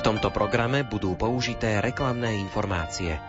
V 0.00 0.08
tomto 0.08 0.32
programe 0.32 0.80
budú 0.80 1.12
použité 1.12 1.76
reklamné 1.76 2.40
informácie. 2.40 3.20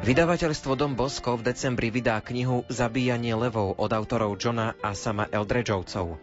Vydavateľstvo 0.00 0.72
Dom 0.72 0.96
Bosko 0.96 1.36
v 1.36 1.52
decembri 1.52 1.92
vydá 1.92 2.24
knihu 2.24 2.64
Zabíjanie 2.72 3.36
levov 3.36 3.76
od 3.76 3.92
autorov 3.92 4.40
Johna 4.40 4.72
a 4.80 4.96
sama 4.96 5.28
Eldredžovcov. 5.28 6.16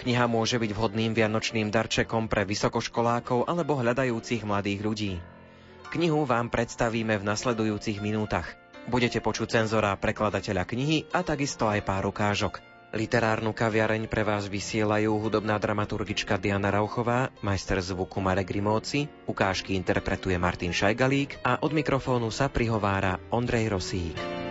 Kniha 0.00 0.24
môže 0.24 0.56
byť 0.56 0.72
vhodným 0.72 1.12
vianočným 1.12 1.68
darčekom 1.68 2.24
pre 2.32 2.48
vysokoškolákov 2.48 3.44
alebo 3.52 3.76
hľadajúcich 3.76 4.48
mladých 4.48 4.80
ľudí. 4.80 5.35
Knihu 5.90 6.26
vám 6.26 6.50
predstavíme 6.50 7.16
v 7.18 7.26
nasledujúcich 7.26 8.02
minútach. 8.02 8.58
Budete 8.86 9.18
počuť 9.18 9.62
cenzora 9.62 9.94
prekladateľa 9.98 10.62
knihy 10.62 11.10
a 11.10 11.26
takisto 11.26 11.66
aj 11.66 11.82
pár 11.82 12.06
ukážok. 12.06 12.62
Literárnu 12.94 13.50
kaviareň 13.50 14.06
pre 14.06 14.22
vás 14.22 14.46
vysielajú 14.46 15.18
hudobná 15.18 15.58
dramaturgička 15.58 16.38
Diana 16.38 16.70
Rauchová, 16.70 17.34
majster 17.42 17.82
zvuku 17.82 18.22
Marek 18.22 18.54
Rimóci, 18.54 19.10
ukážky 19.26 19.74
interpretuje 19.74 20.38
Martin 20.38 20.70
Šajgalík 20.70 21.42
a 21.42 21.58
od 21.60 21.74
mikrofónu 21.74 22.30
sa 22.30 22.46
prihovára 22.46 23.18
Ondrej 23.34 23.74
Rosík. 23.74 24.45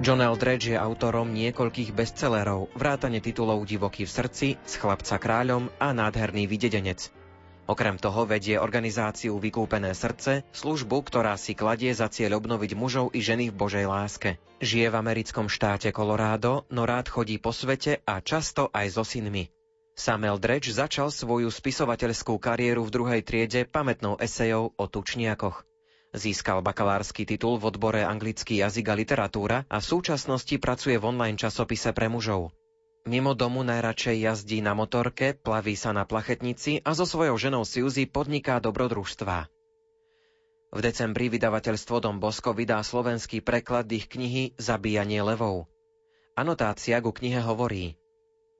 John 0.00 0.24
Eldredge 0.24 0.72
je 0.72 0.80
autorom 0.80 1.28
niekoľkých 1.28 1.92
bestsellerov, 1.92 2.72
vrátane 2.72 3.20
titulov 3.20 3.68
Divoký 3.68 4.08
v 4.08 4.14
srdci, 4.16 4.48
S 4.64 4.80
chlapca 4.80 5.20
kráľom 5.20 5.68
a 5.76 5.92
Nádherný 5.92 6.48
videdenec. 6.48 7.12
Okrem 7.68 8.00
toho 8.00 8.24
vedie 8.24 8.56
organizáciu 8.56 9.36
Vykúpené 9.36 9.92
srdce, 9.92 10.48
službu, 10.56 11.04
ktorá 11.04 11.36
si 11.36 11.52
kladie 11.52 11.92
za 11.92 12.08
cieľ 12.08 12.40
obnoviť 12.40 12.72
mužov 12.80 13.12
i 13.12 13.20
ženy 13.20 13.52
v 13.52 13.58
Božej 13.60 13.84
láske. 13.84 14.40
Žije 14.64 14.88
v 14.88 14.96
americkom 14.96 15.52
štáte 15.52 15.92
Colorado, 15.92 16.64
no 16.72 16.88
rád 16.88 17.12
chodí 17.12 17.36
po 17.36 17.52
svete 17.52 18.00
a 18.08 18.24
často 18.24 18.72
aj 18.72 18.96
so 18.96 19.04
synmi. 19.04 19.52
Sam 20.00 20.24
Eldredge 20.24 20.72
začal 20.72 21.12
svoju 21.12 21.52
spisovateľskú 21.52 22.40
kariéru 22.40 22.88
v 22.88 22.94
druhej 22.96 23.20
triede 23.20 23.68
pamätnou 23.68 24.16
esejou 24.16 24.72
o 24.72 24.84
tučniakoch. 24.88 25.68
Získal 26.10 26.58
bakalársky 26.58 27.22
titul 27.22 27.62
v 27.62 27.70
odbore 27.70 28.02
anglický 28.02 28.58
jazyk 28.58 28.86
a 28.90 28.94
literatúra 28.98 29.62
a 29.70 29.78
v 29.78 29.88
súčasnosti 29.94 30.58
pracuje 30.58 30.98
v 30.98 31.06
online 31.06 31.38
časopise 31.38 31.94
pre 31.94 32.10
mužov. 32.10 32.50
Mimo 33.06 33.32
domu 33.38 33.62
najradšej 33.62 34.26
jazdí 34.26 34.58
na 34.58 34.74
motorke, 34.74 35.38
plaví 35.38 35.78
sa 35.78 35.94
na 35.94 36.02
plachetnici 36.04 36.82
a 36.82 36.98
so 36.98 37.06
svojou 37.06 37.38
ženou 37.38 37.62
Suzy 37.62 38.10
podniká 38.10 38.58
dobrodružstvá. 38.58 39.46
V 40.70 40.78
decembri 40.82 41.30
vydavateľstvo 41.30 42.02
Dom 42.02 42.18
Bosko 42.18 42.58
vydá 42.58 42.82
slovenský 42.82 43.38
preklad 43.42 43.86
ich 43.90 44.10
knihy 44.10 44.58
Zabíjanie 44.58 45.22
levov. 45.22 45.70
Anotácia 46.34 46.98
ku 46.98 47.14
knihe 47.14 47.38
hovorí 47.38 47.94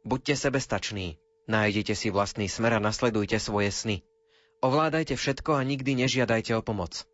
Buďte 0.07 0.39
sebestační, 0.39 1.19
nájdete 1.51 1.99
si 1.99 2.15
vlastný 2.15 2.47
smer 2.47 2.79
a 2.79 2.81
nasledujte 2.81 3.43
svoje 3.43 3.75
sny. 3.75 3.97
Ovládajte 4.63 5.19
všetko 5.19 5.59
a 5.59 5.67
nikdy 5.67 6.07
nežiadajte 6.07 6.55
o 6.57 6.63
pomoc. 6.63 7.10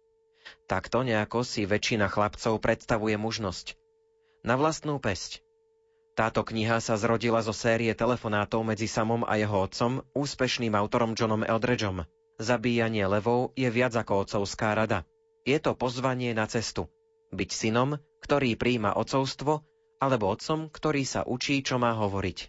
Takto 0.66 1.02
nejako 1.06 1.46
si 1.46 1.64
väčšina 1.64 2.10
chlapcov 2.10 2.58
predstavuje 2.58 3.14
mužnosť. 3.18 3.78
Na 4.46 4.54
vlastnú 4.54 4.98
pesť. 5.02 5.46
Táto 6.16 6.48
kniha 6.48 6.80
sa 6.80 6.96
zrodila 6.96 7.44
zo 7.44 7.52
série 7.52 7.92
telefonátov 7.92 8.64
medzi 8.64 8.88
samom 8.88 9.20
a 9.28 9.36
jeho 9.36 9.68
otcom, 9.68 10.00
úspešným 10.16 10.72
autorom 10.72 11.12
Johnom 11.12 11.44
Eldredgeom. 11.44 12.08
Zabíjanie 12.40 13.04
levov 13.04 13.52
je 13.52 13.68
viac 13.68 13.92
ako 13.92 14.24
otcovská 14.24 14.72
rada. 14.72 15.04
Je 15.44 15.60
to 15.60 15.76
pozvanie 15.76 16.32
na 16.32 16.48
cestu. 16.48 16.88
Byť 17.36 17.50
synom, 17.52 18.00
ktorý 18.24 18.56
príjma 18.56 18.96
otcovstvo, 18.96 19.60
alebo 20.00 20.32
otcom, 20.32 20.72
ktorý 20.72 21.04
sa 21.04 21.24
učí, 21.28 21.60
čo 21.60 21.76
má 21.76 21.92
hovoriť. 21.96 22.48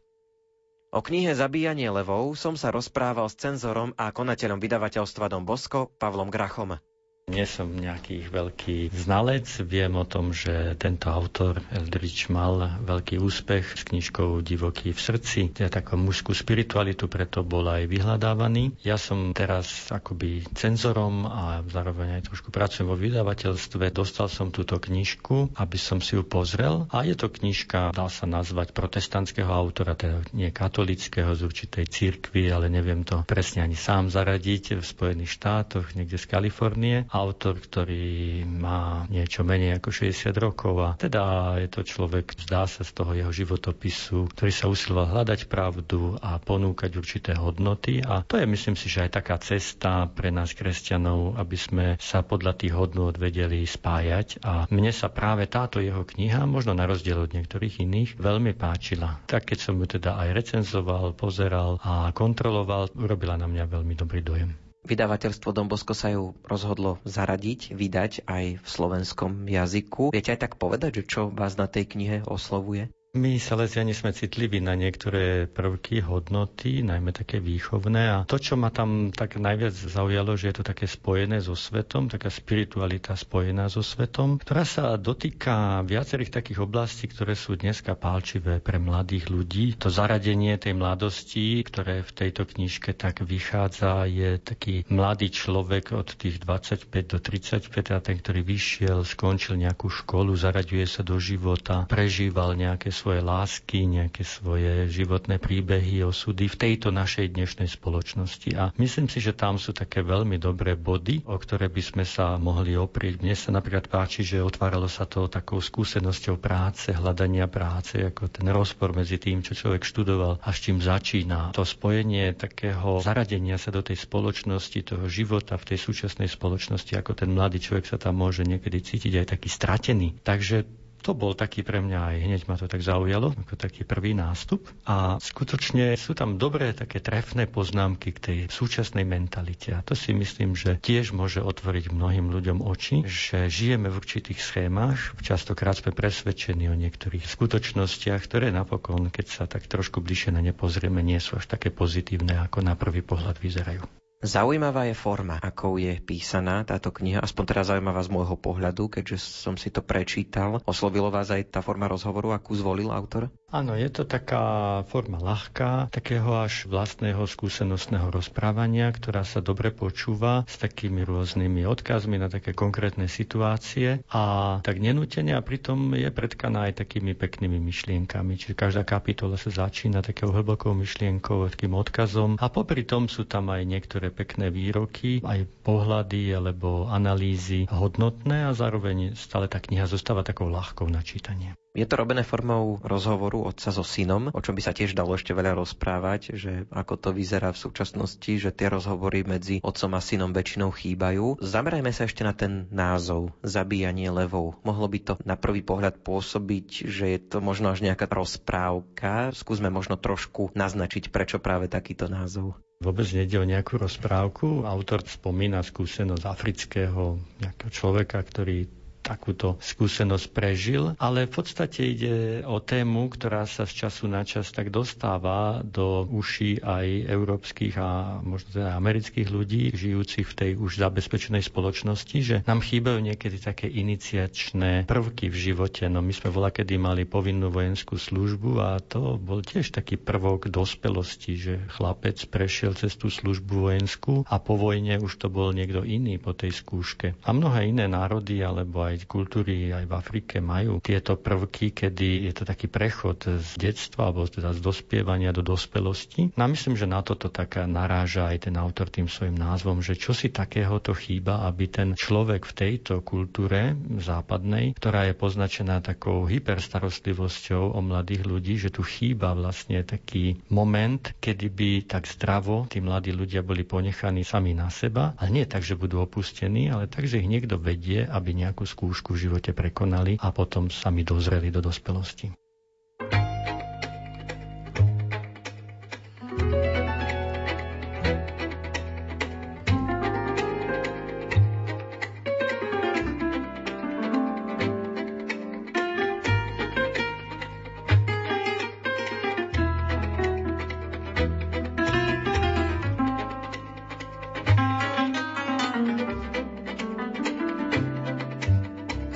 O 0.96 1.04
knihe 1.04 1.36
Zabíjanie 1.36 1.92
levov 1.92 2.40
som 2.40 2.56
sa 2.56 2.72
rozprával 2.72 3.28
s 3.28 3.36
cenzorom 3.36 3.92
a 4.00 4.08
konateľom 4.16 4.64
vydavateľstva 4.64 5.28
Dom 5.28 5.44
Bosko, 5.44 5.92
Pavlom 6.00 6.32
Grachom. 6.32 6.80
Nie 7.28 7.44
som 7.44 7.68
nejaký 7.76 8.32
veľký 8.32 8.96
znalec, 8.96 9.44
viem 9.68 10.00
o 10.00 10.08
tom, 10.08 10.32
že 10.32 10.80
tento 10.80 11.12
autor 11.12 11.60
Eldridge 11.76 12.32
mal 12.32 12.80
veľký 12.88 13.20
úspech 13.20 13.76
s 13.76 13.84
knižkou 13.84 14.40
Divoký 14.40 14.96
v 14.96 15.02
srdci, 15.04 15.52
teda 15.52 15.84
takú 15.84 16.00
mužskú 16.00 16.32
spiritualitu, 16.32 17.12
preto 17.12 17.44
bol 17.44 17.68
aj 17.68 17.84
vyhľadávaný. 17.92 18.80
Ja 18.80 18.96
som 18.96 19.36
teraz 19.36 19.92
akoby 19.92 20.48
cenzorom 20.56 21.28
a 21.28 21.68
zároveň 21.68 22.24
aj 22.24 22.32
trošku 22.32 22.48
pracujem 22.48 22.88
vo 22.88 22.96
vydavateľstve. 22.96 23.92
Dostal 23.92 24.32
som 24.32 24.48
túto 24.48 24.80
knižku, 24.80 25.52
aby 25.60 25.76
som 25.76 26.00
si 26.00 26.16
ju 26.16 26.24
pozrel 26.24 26.88
a 26.96 27.04
je 27.04 27.20
to 27.20 27.28
knižka, 27.28 27.92
dá 27.92 28.08
sa 28.08 28.24
nazvať 28.24 28.72
protestantského 28.72 29.52
autora, 29.52 30.00
teda 30.00 30.24
nie 30.32 30.48
katolického 30.56 31.36
z 31.36 31.44
určitej 31.44 31.92
cirkvi, 31.92 32.48
ale 32.56 32.72
neviem 32.72 33.04
to 33.04 33.28
presne 33.28 33.68
ani 33.68 33.76
sám 33.76 34.08
zaradiť 34.08 34.80
v 34.80 34.84
Spojených 34.88 35.36
štátoch, 35.36 35.92
niekde 35.92 36.16
z 36.16 36.24
Kalifornie 36.24 37.04
autor, 37.18 37.58
ktorý 37.58 38.46
má 38.46 39.10
niečo 39.10 39.42
menej 39.42 39.82
ako 39.82 39.90
60 39.90 40.30
rokov 40.38 40.76
a 40.86 40.90
teda 40.94 41.56
je 41.58 41.70
to 41.74 41.82
človek, 41.82 42.38
zdá 42.46 42.70
sa 42.70 42.86
z 42.86 42.92
toho 42.94 43.12
jeho 43.18 43.32
životopisu, 43.34 44.30
ktorý 44.38 44.52
sa 44.54 44.70
usiloval 44.70 45.10
hľadať 45.18 45.50
pravdu 45.50 46.16
a 46.22 46.38
ponúkať 46.38 46.92
určité 46.94 47.32
hodnoty 47.34 48.06
a 48.06 48.22
to 48.22 48.38
je 48.38 48.46
myslím 48.46 48.78
si, 48.78 48.88
že 48.88 49.10
aj 49.10 49.18
taká 49.18 49.42
cesta 49.42 50.06
pre 50.06 50.30
nás 50.30 50.54
kresťanov, 50.54 51.42
aby 51.42 51.58
sme 51.58 51.86
sa 51.98 52.22
podľa 52.22 52.54
tých 52.54 52.74
hodnot 52.78 53.18
vedeli 53.18 53.66
spájať 53.66 54.46
a 54.46 54.70
mne 54.70 54.94
sa 54.94 55.10
práve 55.10 55.50
táto 55.50 55.82
jeho 55.82 56.06
kniha, 56.06 56.46
možno 56.46 56.78
na 56.78 56.86
rozdiel 56.86 57.26
od 57.26 57.34
niektorých 57.34 57.82
iných, 57.82 58.20
veľmi 58.22 58.54
páčila. 58.54 59.24
Tak 59.26 59.50
keď 59.50 59.58
som 59.58 59.80
ju 59.82 59.88
teda 59.88 60.20
aj 60.22 60.30
recenzoval, 60.36 61.18
pozeral 61.18 61.82
a 61.82 62.14
kontroloval, 62.14 62.94
urobila 62.94 63.40
na 63.40 63.50
mňa 63.50 63.66
veľmi 63.66 63.94
dobrý 63.98 64.22
dojem. 64.22 64.67
Vydavateľstvo 64.88 65.52
Dombosko 65.52 65.92
sa 65.92 66.16
ju 66.16 66.32
rozhodlo 66.48 67.04
zaradiť, 67.04 67.76
vydať 67.76 68.24
aj 68.24 68.64
v 68.64 68.68
slovenskom 68.68 69.44
jazyku. 69.44 70.16
Viete 70.16 70.32
aj 70.32 70.48
tak 70.48 70.54
povedať, 70.56 71.04
že 71.04 71.08
čo 71.12 71.22
vás 71.28 71.60
na 71.60 71.68
tej 71.68 71.92
knihe 71.92 72.18
oslovuje? 72.24 72.88
My 73.18 73.42
Salesiani 73.42 73.98
sme 73.98 74.14
citliví 74.14 74.62
na 74.62 74.78
niektoré 74.78 75.50
prvky, 75.50 76.06
hodnoty, 76.06 76.86
najmä 76.86 77.10
také 77.10 77.42
výchovné 77.42 78.14
a 78.14 78.18
to, 78.30 78.38
čo 78.38 78.54
ma 78.54 78.70
tam 78.70 79.10
tak 79.10 79.42
najviac 79.42 79.74
zaujalo, 79.74 80.38
že 80.38 80.54
je 80.54 80.62
to 80.62 80.64
také 80.70 80.86
spojené 80.86 81.42
so 81.42 81.58
svetom, 81.58 82.14
taká 82.14 82.30
spiritualita 82.30 83.18
spojená 83.18 83.74
so 83.74 83.82
svetom, 83.82 84.38
ktorá 84.38 84.62
sa 84.70 85.02
dotýka 85.02 85.82
viacerých 85.82 86.30
takých 86.30 86.62
oblastí, 86.62 87.10
ktoré 87.10 87.34
sú 87.34 87.58
dneska 87.58 87.98
pálčivé 87.98 88.62
pre 88.62 88.78
mladých 88.78 89.34
ľudí. 89.34 89.74
To 89.82 89.90
zaradenie 89.90 90.54
tej 90.62 90.78
mladosti, 90.78 91.66
ktoré 91.66 92.06
v 92.06 92.12
tejto 92.14 92.46
knižke 92.46 92.94
tak 92.94 93.26
vychádza, 93.26 94.06
je 94.06 94.38
taký 94.38 94.86
mladý 94.94 95.34
človek 95.34 95.90
od 95.98 96.14
tých 96.14 96.38
25 96.46 96.86
do 96.94 97.18
35, 97.18 97.98
a 97.98 97.98
ten, 97.98 98.22
ktorý 98.22 98.46
vyšiel, 98.46 99.02
skončil 99.02 99.58
nejakú 99.58 99.90
školu, 99.90 100.38
zaraďuje 100.38 100.86
sa 100.86 101.02
do 101.02 101.18
života, 101.18 101.90
prežíval 101.90 102.54
nejaké 102.54 102.94
svoje 102.94 103.07
svoje 103.08 103.24
lásky, 103.24 103.88
nejaké 103.88 104.28
svoje 104.28 104.92
životné 104.92 105.40
príbehy, 105.40 106.04
osudy 106.04 106.52
v 106.52 106.60
tejto 106.60 106.92
našej 106.92 107.40
dnešnej 107.40 107.72
spoločnosti. 107.72 108.52
A 108.60 108.76
myslím 108.76 109.08
si, 109.08 109.24
že 109.24 109.32
tam 109.32 109.56
sú 109.56 109.72
také 109.72 110.04
veľmi 110.04 110.36
dobré 110.36 110.76
body, 110.76 111.24
o 111.24 111.40
ktoré 111.40 111.72
by 111.72 111.80
sme 111.80 112.04
sa 112.04 112.36
mohli 112.36 112.76
oprieť. 112.76 113.24
Mne 113.24 113.32
sa 113.40 113.56
napríklad 113.56 113.88
páči, 113.88 114.28
že 114.28 114.44
otváralo 114.44 114.92
sa 114.92 115.08
to 115.08 115.32
takou 115.32 115.64
skúsenosťou 115.64 116.36
práce, 116.36 116.92
hľadania 116.92 117.48
práce, 117.48 117.96
ako 117.96 118.28
ten 118.28 118.52
rozpor 118.52 118.92
medzi 118.92 119.16
tým, 119.16 119.40
čo 119.40 119.56
človek 119.56 119.88
študoval 119.88 120.44
a 120.44 120.50
s 120.52 120.68
čím 120.68 120.84
začína. 120.84 121.56
To 121.56 121.64
spojenie 121.64 122.36
takého 122.36 123.00
zaradenia 123.00 123.56
sa 123.56 123.72
do 123.72 123.80
tej 123.80 124.04
spoločnosti, 124.04 124.84
toho 124.84 125.08
života 125.08 125.56
v 125.56 125.64
tej 125.64 125.80
súčasnej 125.80 126.28
spoločnosti, 126.28 126.92
ako 127.00 127.16
ten 127.16 127.32
mladý 127.32 127.64
človek 127.64 127.88
sa 127.88 127.96
tam 127.96 128.20
môže 128.20 128.44
niekedy 128.44 128.84
cítiť 128.84 129.24
aj 129.24 129.26
taký 129.32 129.48
stratený. 129.48 130.20
Takže 130.28 130.87
to 131.02 131.14
bol 131.14 131.38
taký 131.38 131.62
pre 131.62 131.80
mňa 131.80 132.00
aj 132.14 132.16
hneď 132.24 132.42
ma 132.50 132.56
to 132.58 132.66
tak 132.66 132.82
zaujalo, 132.82 133.34
ako 133.34 133.54
taký 133.56 133.88
prvý 133.88 134.18
nástup. 134.18 134.66
A 134.90 135.22
skutočne 135.22 135.94
sú 136.00 136.18
tam 136.18 136.42
dobré 136.42 136.74
také 136.74 137.00
trefné 137.00 137.46
poznámky 137.46 138.16
k 138.16 138.20
tej 138.20 138.38
súčasnej 138.50 139.06
mentalite. 139.06 139.76
A 139.76 139.84
to 139.86 139.94
si 139.94 140.12
myslím, 140.16 140.58
že 140.58 140.80
tiež 140.82 141.14
môže 141.14 141.44
otvoriť 141.44 141.94
mnohým 141.94 142.32
ľuďom 142.32 142.66
oči, 142.66 143.06
že 143.06 143.52
žijeme 143.52 143.92
v 143.92 143.98
určitých 144.00 144.40
schémach. 144.40 145.14
Častokrát 145.22 145.78
sme 145.78 145.94
presvedčení 145.94 146.72
o 146.72 146.76
niektorých 146.76 147.26
skutočnostiach, 147.28 148.22
ktoré 148.24 148.50
napokon, 148.50 149.14
keď 149.14 149.26
sa 149.28 149.44
tak 149.46 149.68
trošku 149.68 150.00
bližšie 150.00 150.34
na 150.34 150.42
ne 150.42 150.56
pozrieme, 150.56 151.04
nie 151.04 151.20
sú 151.20 151.38
až 151.38 151.46
také 151.48 151.70
pozitívne, 151.70 152.40
ako 152.42 152.64
na 152.64 152.74
prvý 152.74 153.04
pohľad 153.04 153.38
vyzerajú. 153.38 154.07
Zaujímavá 154.18 154.90
je 154.90 154.98
forma, 154.98 155.38
akou 155.38 155.78
je 155.78 155.94
písaná 156.02 156.66
táto 156.66 156.90
kniha, 156.90 157.22
aspoň 157.22 157.44
teda 157.54 157.62
zaujímavá 157.70 158.02
z 158.02 158.10
môjho 158.10 158.34
pohľadu, 158.34 158.90
keďže 158.90 159.22
som 159.22 159.54
si 159.62 159.70
to 159.70 159.86
prečítal. 159.86 160.58
Oslovilo 160.66 161.14
vás 161.14 161.30
aj 161.30 161.54
tá 161.54 161.62
forma 161.62 161.86
rozhovoru, 161.86 162.34
akú 162.34 162.58
zvolil 162.58 162.90
autor? 162.90 163.30
Áno, 163.48 163.80
je 163.80 163.88
to 163.88 164.04
taká 164.04 164.84
forma 164.92 165.24
ľahká, 165.24 165.88
takého 165.88 166.36
až 166.36 166.68
vlastného 166.68 167.24
skúsenostného 167.24 168.12
rozprávania, 168.12 168.92
ktorá 168.92 169.24
sa 169.24 169.40
dobre 169.40 169.72
počúva 169.72 170.44
s 170.44 170.60
takými 170.60 171.08
rôznymi 171.08 171.64
odkazmi 171.64 172.20
na 172.20 172.28
také 172.28 172.52
konkrétne 172.52 173.08
situácie 173.08 174.04
a 174.12 174.24
tak 174.60 174.84
nenútene 174.84 175.32
a 175.32 175.40
pritom 175.40 175.96
je 175.96 176.12
predkaná 176.12 176.68
aj 176.68 176.84
takými 176.84 177.16
peknými 177.16 177.56
myšlienkami. 177.56 178.36
Čiže 178.36 178.52
každá 178.52 178.84
kapitola 178.84 179.40
sa 179.40 179.48
začína 179.48 180.04
takou 180.04 180.28
hlbokou 180.36 180.76
myšlienkou, 180.76 181.48
takým 181.48 181.72
odkazom 181.72 182.36
a 182.44 182.52
popri 182.52 182.84
tom 182.84 183.08
sú 183.08 183.24
tam 183.32 183.48
aj 183.48 183.64
niektoré 183.64 184.12
pekné 184.12 184.52
výroky, 184.52 185.24
aj 185.24 185.48
pohľady 185.64 186.36
alebo 186.36 186.92
analýzy 186.92 187.64
hodnotné 187.72 188.44
a 188.44 188.52
zároveň 188.52 189.16
stále 189.16 189.48
tá 189.48 189.64
kniha 189.64 189.88
zostáva 189.88 190.28
takou 190.28 190.52
ľahkou 190.52 190.92
na 190.92 191.00
čítanie. 191.00 191.56
Je 191.76 191.86
to 191.86 192.00
robené 192.00 192.26
formou 192.26 192.80
rozhovoru 192.82 193.46
otca 193.46 193.70
so 193.70 193.86
synom, 193.86 194.34
o 194.34 194.40
čom 194.42 194.58
by 194.58 194.62
sa 194.66 194.74
tiež 194.74 194.98
dalo 194.98 195.14
ešte 195.14 195.36
veľa 195.36 195.58
rozprávať, 195.58 196.34
že 196.34 196.66
ako 196.74 196.98
to 196.98 197.10
vyzerá 197.14 197.54
v 197.54 197.62
súčasnosti, 197.62 198.32
že 198.34 198.50
tie 198.50 198.72
rozhovory 198.72 199.22
medzi 199.22 199.62
otcom 199.62 199.94
a 199.94 200.02
synom 200.02 200.34
väčšinou 200.34 200.74
chýbajú. 200.74 201.38
Zamerajme 201.38 201.94
sa 201.94 202.10
ešte 202.10 202.26
na 202.26 202.34
ten 202.34 202.66
názov, 202.74 203.36
zabíjanie 203.46 204.10
levou. 204.10 204.58
Mohlo 204.66 204.88
by 204.90 205.00
to 205.06 205.14
na 205.22 205.38
prvý 205.38 205.62
pohľad 205.62 206.02
pôsobiť, 206.02 206.90
že 206.90 207.06
je 207.14 207.20
to 207.22 207.46
možno 207.46 207.70
až 207.70 207.86
nejaká 207.86 208.10
rozprávka. 208.10 209.30
Skúsme 209.38 209.70
možno 209.70 210.02
trošku 210.02 210.50
naznačiť, 210.58 211.14
prečo 211.14 211.38
práve 211.38 211.70
takýto 211.70 212.10
názov. 212.10 212.58
Vôbec 212.78 213.10
nejde 213.10 213.42
o 213.42 213.46
nejakú 213.46 213.82
rozprávku. 213.82 214.62
Autor 214.62 215.02
spomína 215.02 215.66
skúsenosť 215.66 216.24
afrického 216.30 217.18
nejakého 217.42 217.72
človeka, 217.74 218.22
ktorý 218.22 218.70
takúto 219.08 219.56
skúsenosť 219.64 220.28
prežil, 220.36 220.92
ale 221.00 221.24
v 221.24 221.32
podstate 221.32 221.88
ide 221.88 222.44
o 222.44 222.60
tému, 222.60 223.08
ktorá 223.08 223.48
sa 223.48 223.64
z 223.64 223.88
času 223.88 224.12
na 224.12 224.28
čas 224.28 224.52
tak 224.52 224.68
dostáva 224.68 225.64
do 225.64 226.04
uší 226.04 226.60
aj 226.60 227.08
európskych 227.08 227.80
a 227.80 228.20
možno 228.20 228.60
teda 228.60 228.76
amerických 228.76 229.32
ľudí, 229.32 229.72
žijúcich 229.72 230.28
v 230.28 230.36
tej 230.36 230.52
už 230.60 230.84
zabezpečenej 230.84 231.48
spoločnosti, 231.48 232.18
že 232.20 232.36
nám 232.44 232.60
chýbajú 232.60 233.00
niekedy 233.00 233.40
také 233.40 233.72
iniciačné 233.72 234.84
prvky 234.84 235.32
v 235.32 235.38
živote. 235.38 235.88
No 235.88 236.04
my 236.04 236.12
sme 236.12 236.34
voľa 236.34 236.52
kedy 236.52 236.76
mali 236.76 237.08
povinnú 237.08 237.48
vojenskú 237.48 237.96
službu 237.96 238.60
a 238.60 238.84
to 238.84 239.16
bol 239.16 239.40
tiež 239.40 239.72
taký 239.72 239.96
prvok 239.96 240.52
dospelosti, 240.52 241.34
že 241.40 241.54
chlapec 241.72 242.20
prešiel 242.28 242.76
cez 242.76 242.98
tú 243.00 243.08
službu 243.08 243.72
vojenskú 243.72 244.26
a 244.28 244.36
po 244.42 244.58
vojne 244.58 245.00
už 245.00 245.16
to 245.22 245.28
bol 245.30 245.54
niekto 245.54 245.86
iný 245.86 246.18
po 246.18 246.34
tej 246.34 246.52
skúške. 246.52 247.16
A 247.24 247.30
mnohé 247.32 247.70
iné 247.70 247.86
národy 247.86 248.42
alebo 248.42 248.82
aj 248.84 248.97
aj 248.98 249.06
kultúry 249.06 249.70
aj 249.70 249.86
v 249.86 249.94
Afrike 249.94 250.42
majú 250.42 250.82
tieto 250.82 251.14
prvky, 251.14 251.70
kedy 251.70 252.26
je 252.26 252.34
to 252.34 252.44
taký 252.50 252.66
prechod 252.66 253.22
z 253.30 253.50
detstva 253.62 254.10
alebo 254.10 254.26
teda 254.26 254.58
z 254.58 254.60
dospievania 254.60 255.30
do 255.30 255.46
dospelosti. 255.46 256.34
No 256.34 256.42
a 256.44 256.52
myslím, 256.52 256.74
že 256.74 256.90
na 256.90 257.06
toto 257.06 257.30
taká 257.30 257.70
naráža 257.70 258.34
aj 258.34 258.50
ten 258.50 258.56
autor 258.58 258.90
tým 258.90 259.06
svojim 259.06 259.38
názvom, 259.38 259.86
že 259.86 259.94
čo 259.94 260.18
si 260.18 260.34
takéhoto 260.34 260.98
chýba, 260.98 261.46
aby 261.46 261.70
ten 261.70 261.94
človek 261.94 262.50
v 262.50 262.54
tejto 262.58 263.06
kultúre 263.06 263.78
západnej, 264.02 264.74
ktorá 264.74 265.06
je 265.06 265.14
poznačená 265.14 265.86
takou 265.86 266.26
hyperstarostlivosťou 266.26 267.78
o 267.78 267.80
mladých 267.86 268.26
ľudí, 268.26 268.58
že 268.58 268.74
tu 268.74 268.82
chýba 268.82 269.38
vlastne 269.38 269.86
taký 269.86 270.42
moment, 270.50 271.14
kedy 271.22 271.48
by 271.54 271.70
tak 271.86 272.10
zdravo 272.10 272.66
tí 272.72 272.82
mladí 272.82 273.12
ľudia 273.12 273.44
boli 273.44 273.68
ponechaní 273.68 274.24
sami 274.24 274.56
na 274.56 274.72
seba, 274.72 275.14
ale 275.20 275.30
nie 275.30 275.46
tak, 275.46 275.62
že 275.62 275.76
budú 275.76 276.02
opustení, 276.02 276.72
ale 276.72 276.88
tak, 276.88 277.06
že 277.06 277.20
ich 277.20 277.28
niekto 277.28 277.60
vedie, 277.60 278.08
aby 278.08 278.32
nejakú 278.32 278.64
skúsenosť 278.64 278.87
skúšku 278.88 279.20
v 279.20 279.28
živote 279.28 279.52
prekonali 279.52 280.16
a 280.24 280.32
potom 280.32 280.72
sami 280.72 281.04
dozreli 281.04 281.52
do 281.52 281.60
dospelosti. 281.60 282.32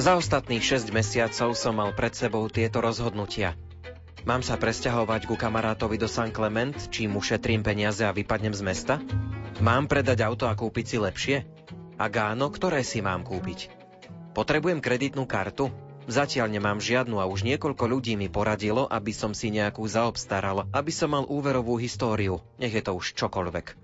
Za 0.02 0.18
ostatných 0.18 0.66
6 0.66 0.90
mesiacov 0.98 1.54
som 1.54 1.78
mal 1.78 1.94
pred 1.94 2.10
sebou 2.18 2.50
tieto 2.50 2.82
rozhodnutia. 2.82 3.54
Mám 4.26 4.42
sa 4.42 4.58
presťahovať 4.58 5.30
ku 5.30 5.38
kamarátovi 5.38 6.02
do 6.02 6.10
San 6.10 6.34
Clement, 6.34 6.74
čím 6.90 7.14
ušetrím 7.22 7.62
peniaze 7.62 8.02
a 8.02 8.10
vypadnem 8.10 8.50
z 8.50 8.66
mesta? 8.66 8.98
Mám 9.62 9.86
predať 9.86 10.26
auto 10.26 10.50
a 10.50 10.58
kúpiť 10.58 10.86
si 10.90 10.98
lepšie? 10.98 11.38
Ak 12.02 12.18
áno, 12.18 12.50
ktoré 12.50 12.82
si 12.82 12.98
mám 13.06 13.22
kúpiť? 13.22 13.70
Potrebujem 14.34 14.82
kreditnú 14.82 15.30
kartu? 15.30 15.70
Zatiaľ 16.10 16.50
nemám 16.50 16.82
žiadnu 16.82 17.22
a 17.22 17.30
už 17.30 17.46
niekoľko 17.46 17.86
ľudí 17.86 18.18
mi 18.18 18.26
poradilo, 18.26 18.90
aby 18.90 19.14
som 19.14 19.38
si 19.38 19.54
nejakú 19.54 19.86
zaobstaral, 19.86 20.66
aby 20.74 20.90
som 20.90 21.14
mal 21.14 21.30
úverovú 21.30 21.78
históriu, 21.78 22.42
nech 22.58 22.74
je 22.74 22.82
to 22.82 22.98
už 22.98 23.14
čokoľvek. 23.14 23.78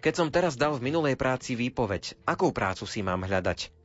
Keď 0.00 0.12
som 0.16 0.32
teraz 0.32 0.56
dal 0.56 0.72
v 0.80 0.88
minulej 0.88 1.20
práci 1.20 1.52
výpoveď, 1.52 2.16
akú 2.24 2.48
prácu 2.48 2.88
si 2.88 3.04
mám 3.04 3.28
hľadať? 3.28 3.83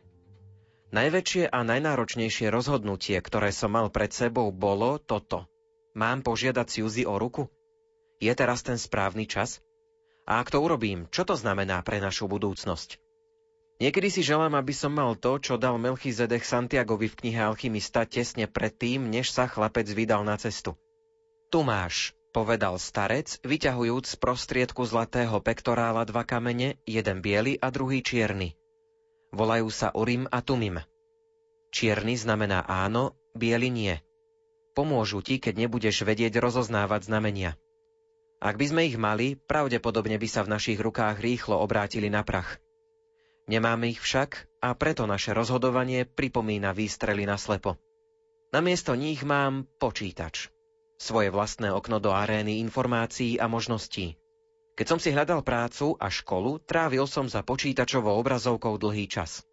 Najväčšie 0.89 1.53
a 1.53 1.61
najnáročnejšie 1.61 2.49
rozhodnutie, 2.49 3.21
ktoré 3.21 3.53
som 3.53 3.77
mal 3.77 3.93
pred 3.93 4.09
sebou, 4.09 4.49
bolo 4.49 4.97
toto. 4.97 5.45
Mám 5.93 6.25
požiadať 6.25 6.65
Suzy 6.65 7.05
o 7.05 7.21
ruku? 7.21 7.45
Je 8.17 8.33
teraz 8.33 8.65
ten 8.65 8.73
správny 8.73 9.29
čas? 9.29 9.61
A 10.25 10.41
ak 10.41 10.49
to 10.49 10.57
urobím, 10.57 11.05
čo 11.13 11.29
to 11.29 11.37
znamená 11.37 11.85
pre 11.85 12.01
našu 12.01 12.25
budúcnosť? 12.25 12.97
Niekedy 13.79 14.09
si 14.11 14.21
želám, 14.25 14.59
aby 14.59 14.75
som 14.75 14.91
mal 14.91 15.15
to, 15.15 15.39
čo 15.39 15.55
dal 15.55 15.79
Melchizedek 15.79 16.43
Santiagovi 16.43 17.07
v 17.07 17.17
knihe 17.21 17.39
Alchymista 17.39 18.03
tesne 18.03 18.49
predtým, 18.49 19.07
než 19.07 19.31
sa 19.31 19.47
chlapec 19.47 19.87
vydal 19.87 20.27
na 20.27 20.35
cestu. 20.35 20.75
Tu 21.47 21.63
máš, 21.63 22.11
povedal 22.35 22.75
starec, 22.75 23.39
vyťahujúc 23.47 24.03
z 24.03 24.15
prostriedku 24.19 24.83
zlatého 24.83 25.39
pektorála 25.39 26.03
dva 26.03 26.27
kamene, 26.27 26.75
jeden 26.83 27.23
biely 27.23 27.55
a 27.55 27.71
druhý 27.71 28.03
čierny. 28.03 28.58
Volajú 29.29 29.69
sa 29.69 29.93
Urim 29.93 30.25
a 30.29 30.41
Tumim. 30.41 30.81
Čierny 31.69 32.17
znamená 32.17 32.65
áno, 32.65 33.13
biely 33.37 33.69
nie. 33.69 33.95
Pomôžu 34.73 35.21
ti, 35.21 35.37
keď 35.37 35.65
nebudeš 35.65 36.01
vedieť 36.01 36.41
rozoznávať 36.41 37.09
znamenia. 37.09 37.53
Ak 38.39 38.55
by 38.55 38.65
sme 38.71 38.81
ich 38.87 38.97
mali, 38.97 39.35
pravdepodobne 39.35 40.15
by 40.15 40.27
sa 40.29 40.41
v 40.47 40.51
našich 40.55 40.79
rukách 40.79 41.19
rýchlo 41.19 41.59
obrátili 41.59 42.07
na 42.07 42.23
prach. 42.23 42.57
Nemáme 43.49 43.89
ich 43.89 43.99
však 43.99 44.61
a 44.61 44.77
preto 44.77 45.09
naše 45.09 45.33
rozhodovanie 45.33 46.05
pripomína 46.05 46.69
výstrely 46.69 47.25
na 47.25 47.35
slepo. 47.35 47.81
Namiesto 48.53 48.93
nich 48.93 49.25
mám 49.25 49.65
počítač. 49.81 50.53
Svoje 50.99 51.31
vlastné 51.31 51.71
okno 51.71 51.97
do 52.03 52.11
arény 52.11 52.61
informácií 52.61 53.39
a 53.39 53.49
možností. 53.49 54.18
Keď 54.79 54.87
som 54.87 54.95
si 54.95 55.11
hľadal 55.11 55.43
prácu 55.43 55.99
a 55.99 56.07
školu, 56.07 56.63
trávil 56.63 57.03
som 57.03 57.27
za 57.27 57.43
počítačovou 57.43 58.15
obrazovkou 58.15 58.79
dlhý 58.79 59.11
čas. 59.11 59.43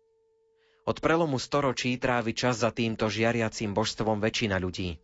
Od 0.87 1.03
prelomu 1.03 1.43
storočí 1.43 1.99
trávi 1.99 2.31
čas 2.31 2.63
za 2.63 2.71
týmto 2.71 3.11
žiariacím 3.11 3.75
božstvom 3.75 4.23
väčšina 4.23 4.63
ľudí. 4.63 5.03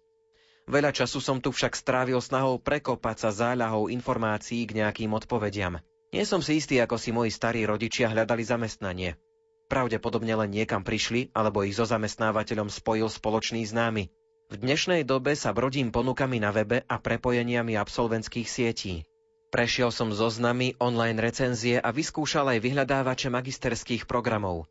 Veľa 0.70 0.94
času 0.94 1.18
som 1.18 1.42
tu 1.42 1.50
však 1.50 1.74
strávil 1.74 2.22
snahou 2.22 2.62
prekopať 2.62 3.18
sa 3.18 3.30
záľahou 3.34 3.90
informácií 3.90 4.62
k 4.62 4.78
nejakým 4.78 5.10
odpovediam. 5.10 5.82
Nie 6.14 6.22
som 6.22 6.38
si 6.38 6.62
istý, 6.62 6.78
ako 6.78 7.02
si 7.02 7.10
moji 7.10 7.34
starí 7.34 7.66
rodičia 7.66 8.06
hľadali 8.06 8.46
zamestnanie. 8.46 9.18
Pravdepodobne 9.66 10.38
len 10.38 10.54
niekam 10.54 10.86
prišli, 10.86 11.34
alebo 11.34 11.66
ich 11.66 11.74
so 11.74 11.82
zamestnávateľom 11.82 12.70
spojil 12.70 13.10
spoločný 13.10 13.66
známy. 13.66 14.06
V 14.46 14.54
dnešnej 14.54 15.02
dobe 15.02 15.34
sa 15.34 15.50
brodím 15.50 15.90
ponukami 15.90 16.38
na 16.38 16.54
webe 16.54 16.86
a 16.86 17.02
prepojeniami 17.02 17.74
absolventských 17.74 18.46
sietí. 18.46 19.02
Prešiel 19.52 19.92
som 19.92 20.08
zoznamy, 20.16 20.80
online 20.80 21.20
recenzie 21.20 21.76
a 21.76 21.92
vyskúšal 21.92 22.56
aj 22.56 22.58
vyhľadávače 22.64 23.28
magisterských 23.28 24.08
programov. 24.08 24.64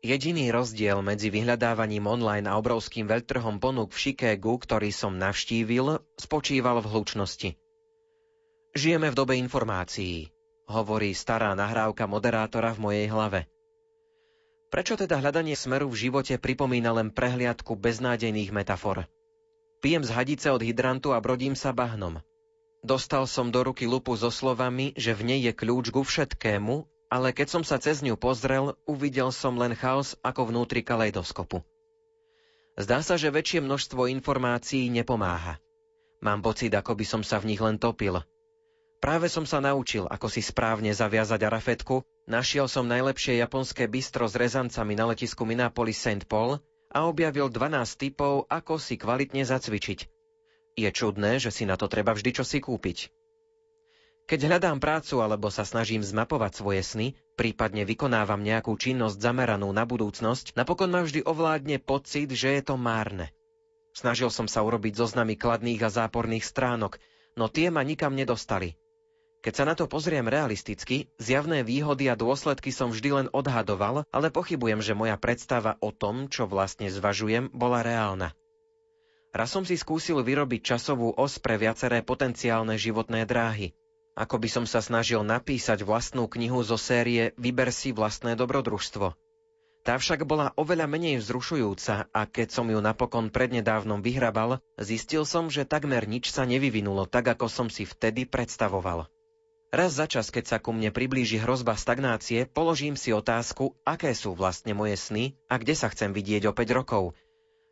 Jediný 0.00 0.48
rozdiel 0.48 1.04
medzi 1.04 1.28
vyhľadávaním 1.28 2.08
online 2.08 2.48
a 2.48 2.56
obrovským 2.56 3.04
veľtrhom 3.04 3.60
ponúk 3.60 3.92
v 3.92 4.00
Chicagu, 4.00 4.56
ktorý 4.56 4.88
som 4.88 5.20
navštívil, 5.20 6.00
spočíval 6.16 6.80
v 6.80 6.96
hlučnosti. 6.96 7.50
Žijeme 8.72 9.12
v 9.12 9.18
dobe 9.20 9.36
informácií, 9.36 10.32
hovorí 10.64 11.12
stará 11.12 11.52
nahrávka 11.52 12.08
moderátora 12.08 12.72
v 12.72 12.88
mojej 12.88 13.06
hlave. 13.12 13.44
Prečo 14.72 14.96
teda 14.96 15.20
hľadanie 15.20 15.60
smeru 15.60 15.92
v 15.92 16.08
živote 16.08 16.40
pripomína 16.40 16.88
len 16.96 17.12
prehliadku 17.12 17.76
beznádejných 17.76 18.48
metafor? 18.48 19.04
Pijem 19.84 20.08
z 20.08 20.10
hadice 20.16 20.48
od 20.48 20.64
hydrantu 20.64 21.12
a 21.12 21.20
brodím 21.20 21.52
sa 21.52 21.76
bahnom– 21.76 22.16
Dostal 22.86 23.26
som 23.26 23.50
do 23.50 23.66
ruky 23.66 23.82
lupu 23.82 24.14
so 24.14 24.30
slovami, 24.30 24.94
že 24.94 25.10
v 25.10 25.34
nej 25.34 25.40
je 25.42 25.50
kľúč 25.50 25.90
ku 25.90 26.06
všetkému, 26.06 26.86
ale 27.10 27.34
keď 27.34 27.58
som 27.58 27.62
sa 27.66 27.82
cez 27.82 27.98
ňu 27.98 28.14
pozrel, 28.14 28.78
uvidel 28.86 29.34
som 29.34 29.58
len 29.58 29.74
chaos 29.74 30.14
ako 30.22 30.54
vnútri 30.54 30.86
kaleidoskopu. 30.86 31.66
Zdá 32.78 33.02
sa, 33.02 33.18
že 33.18 33.34
väčšie 33.34 33.66
množstvo 33.66 34.06
informácií 34.06 34.86
nepomáha. 34.86 35.58
Mám 36.22 36.46
pocit, 36.46 36.70
ako 36.70 36.94
by 36.94 37.02
som 37.02 37.22
sa 37.26 37.42
v 37.42 37.50
nich 37.50 37.58
len 37.58 37.74
topil. 37.74 38.22
Práve 39.02 39.26
som 39.26 39.42
sa 39.42 39.58
naučil, 39.58 40.06
ako 40.06 40.30
si 40.30 40.38
správne 40.38 40.94
zaviazať 40.94 41.42
arafetku, 41.42 42.06
našiel 42.30 42.70
som 42.70 42.86
najlepšie 42.86 43.42
japonské 43.42 43.90
bistro 43.90 44.30
s 44.30 44.38
rezancami 44.38 44.94
na 44.94 45.10
letisku 45.10 45.42
Minneapolis 45.42 45.98
St. 45.98 46.22
Paul 46.30 46.62
a 46.94 46.98
objavil 47.10 47.50
12 47.50 47.98
typov, 47.98 48.46
ako 48.46 48.78
si 48.78 48.94
kvalitne 48.94 49.42
zacvičiť. 49.42 50.15
Je 50.76 50.92
čudné, 50.92 51.40
že 51.40 51.48
si 51.48 51.64
na 51.64 51.80
to 51.80 51.88
treba 51.88 52.12
vždy 52.12 52.36
čosi 52.36 52.60
kúpiť. 52.60 53.08
Keď 54.26 54.40
hľadám 54.44 54.82
prácu 54.82 55.22
alebo 55.22 55.48
sa 55.48 55.62
snažím 55.62 56.02
zmapovať 56.02 56.52
svoje 56.58 56.82
sny, 56.82 57.06
prípadne 57.38 57.88
vykonávam 57.88 58.42
nejakú 58.42 58.74
činnosť 58.76 59.16
zameranú 59.16 59.72
na 59.72 59.88
budúcnosť, 59.88 60.52
napokon 60.52 60.90
ma 60.90 61.06
vždy 61.06 61.24
ovládne 61.24 61.78
pocit, 61.80 62.28
že 62.34 62.58
je 62.58 62.62
to 62.66 62.74
márne. 62.76 63.30
Snažil 63.96 64.28
som 64.28 64.44
sa 64.44 64.60
urobiť 64.66 64.98
zoznamy 64.98 65.40
kladných 65.40 65.80
a 65.80 65.88
záporných 65.88 66.44
stránok, 66.44 67.00
no 67.40 67.48
tie 67.48 67.72
ma 67.72 67.80
nikam 67.80 68.12
nedostali. 68.12 68.76
Keď 69.46 69.54
sa 69.54 69.64
na 69.64 69.78
to 69.78 69.86
pozriem 69.86 70.26
realisticky, 70.26 71.06
zjavné 71.22 71.62
výhody 71.62 72.10
a 72.10 72.18
dôsledky 72.18 72.74
som 72.74 72.90
vždy 72.90 73.10
len 73.14 73.28
odhadoval, 73.30 74.02
ale 74.10 74.28
pochybujem, 74.34 74.82
že 74.82 74.98
moja 74.98 75.14
predstava 75.16 75.78
o 75.78 75.94
tom, 75.94 76.26
čo 76.26 76.50
vlastne 76.50 76.90
zvažujem, 76.90 77.54
bola 77.54 77.86
reálna. 77.86 78.34
Raz 79.36 79.52
som 79.52 79.68
si 79.68 79.76
skúsil 79.76 80.24
vyrobiť 80.24 80.64
časovú 80.64 81.12
os 81.12 81.36
pre 81.36 81.60
viaceré 81.60 82.00
potenciálne 82.00 82.80
životné 82.80 83.28
dráhy. 83.28 83.76
Ako 84.16 84.40
by 84.40 84.48
som 84.48 84.64
sa 84.64 84.80
snažil 84.80 85.20
napísať 85.20 85.84
vlastnú 85.84 86.24
knihu 86.24 86.64
zo 86.64 86.80
série 86.80 87.36
Vyber 87.36 87.68
si 87.68 87.92
vlastné 87.92 88.32
dobrodružstvo. 88.32 89.12
Tá 89.84 90.00
však 90.00 90.24
bola 90.24 90.56
oveľa 90.56 90.88
menej 90.88 91.20
vzrušujúca 91.20 92.08
a 92.08 92.20
keď 92.24 92.48
som 92.48 92.72
ju 92.72 92.80
napokon 92.80 93.28
prednedávnom 93.28 94.00
vyhrabal, 94.00 94.64
zistil 94.80 95.28
som, 95.28 95.52
že 95.52 95.68
takmer 95.68 96.08
nič 96.08 96.32
sa 96.32 96.48
nevyvinulo 96.48 97.04
tak, 97.04 97.36
ako 97.36 97.52
som 97.52 97.68
si 97.68 97.84
vtedy 97.84 98.24
predstavoval. 98.24 99.04
Raz 99.68 100.00
za 100.00 100.08
čas, 100.08 100.32
keď 100.32 100.44
sa 100.48 100.58
ku 100.64 100.72
mne 100.72 100.88
priblíži 100.96 101.36
hrozba 101.36 101.76
stagnácie, 101.76 102.48
položím 102.48 102.96
si 102.96 103.12
otázku, 103.12 103.76
aké 103.84 104.16
sú 104.16 104.32
vlastne 104.32 104.72
moje 104.72 104.96
sny 104.96 105.36
a 105.52 105.60
kde 105.60 105.76
sa 105.76 105.92
chcem 105.92 106.16
vidieť 106.16 106.48
o 106.48 106.56
5 106.56 106.72
rokov– 106.72 107.12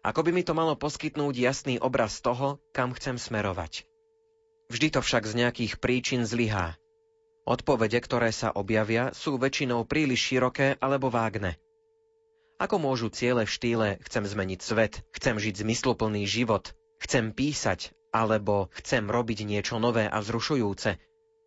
ako 0.04 0.20
by 0.20 0.30
mi 0.36 0.44
to 0.44 0.52
malo 0.52 0.76
poskytnúť 0.76 1.34
jasný 1.40 1.74
obraz 1.80 2.20
toho, 2.20 2.60
kam 2.76 2.92
chcem 2.92 3.16
smerovať. 3.16 3.88
Vždy 4.68 4.92
to 4.92 5.00
však 5.00 5.24
z 5.24 5.34
nejakých 5.40 5.72
príčin 5.80 6.28
zlyhá. 6.28 6.76
Odpovede, 7.48 7.96
ktoré 8.04 8.28
sa 8.28 8.52
objavia, 8.52 9.16
sú 9.16 9.40
väčšinou 9.40 9.88
príliš 9.88 10.28
široké 10.28 10.76
alebo 10.76 11.08
vágne. 11.08 11.56
Ako 12.60 12.76
môžu 12.80 13.08
ciele 13.08 13.48
v 13.48 13.50
štýle 13.50 13.88
chcem 14.04 14.24
zmeniť 14.28 14.60
svet, 14.60 15.00
chcem 15.16 15.40
žiť 15.40 15.64
zmysluplný 15.64 16.28
život, 16.28 16.76
chcem 17.00 17.32
písať 17.32 17.92
alebo 18.12 18.68
chcem 18.76 19.08
robiť 19.08 19.44
niečo 19.48 19.80
nové 19.80 20.06
a 20.06 20.20
vzrušujúce, 20.20 21.00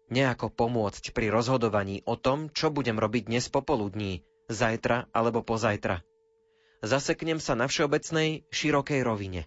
nejako 0.09 0.51
pomôcť 0.51 1.13
pri 1.13 1.29
rozhodovaní 1.31 2.03
o 2.09 2.19
tom, 2.19 2.49
čo 2.51 2.73
budem 2.73 2.99
robiť 2.99 3.31
dnes 3.31 3.45
popoludní, 3.47 4.27
zajtra 4.49 5.09
alebo 5.15 5.41
pozajtra 5.45 6.03
zaseknem 6.83 7.41
sa 7.41 7.57
na 7.57 7.65
všeobecnej, 7.69 8.45
širokej 8.49 9.01
rovine. 9.05 9.45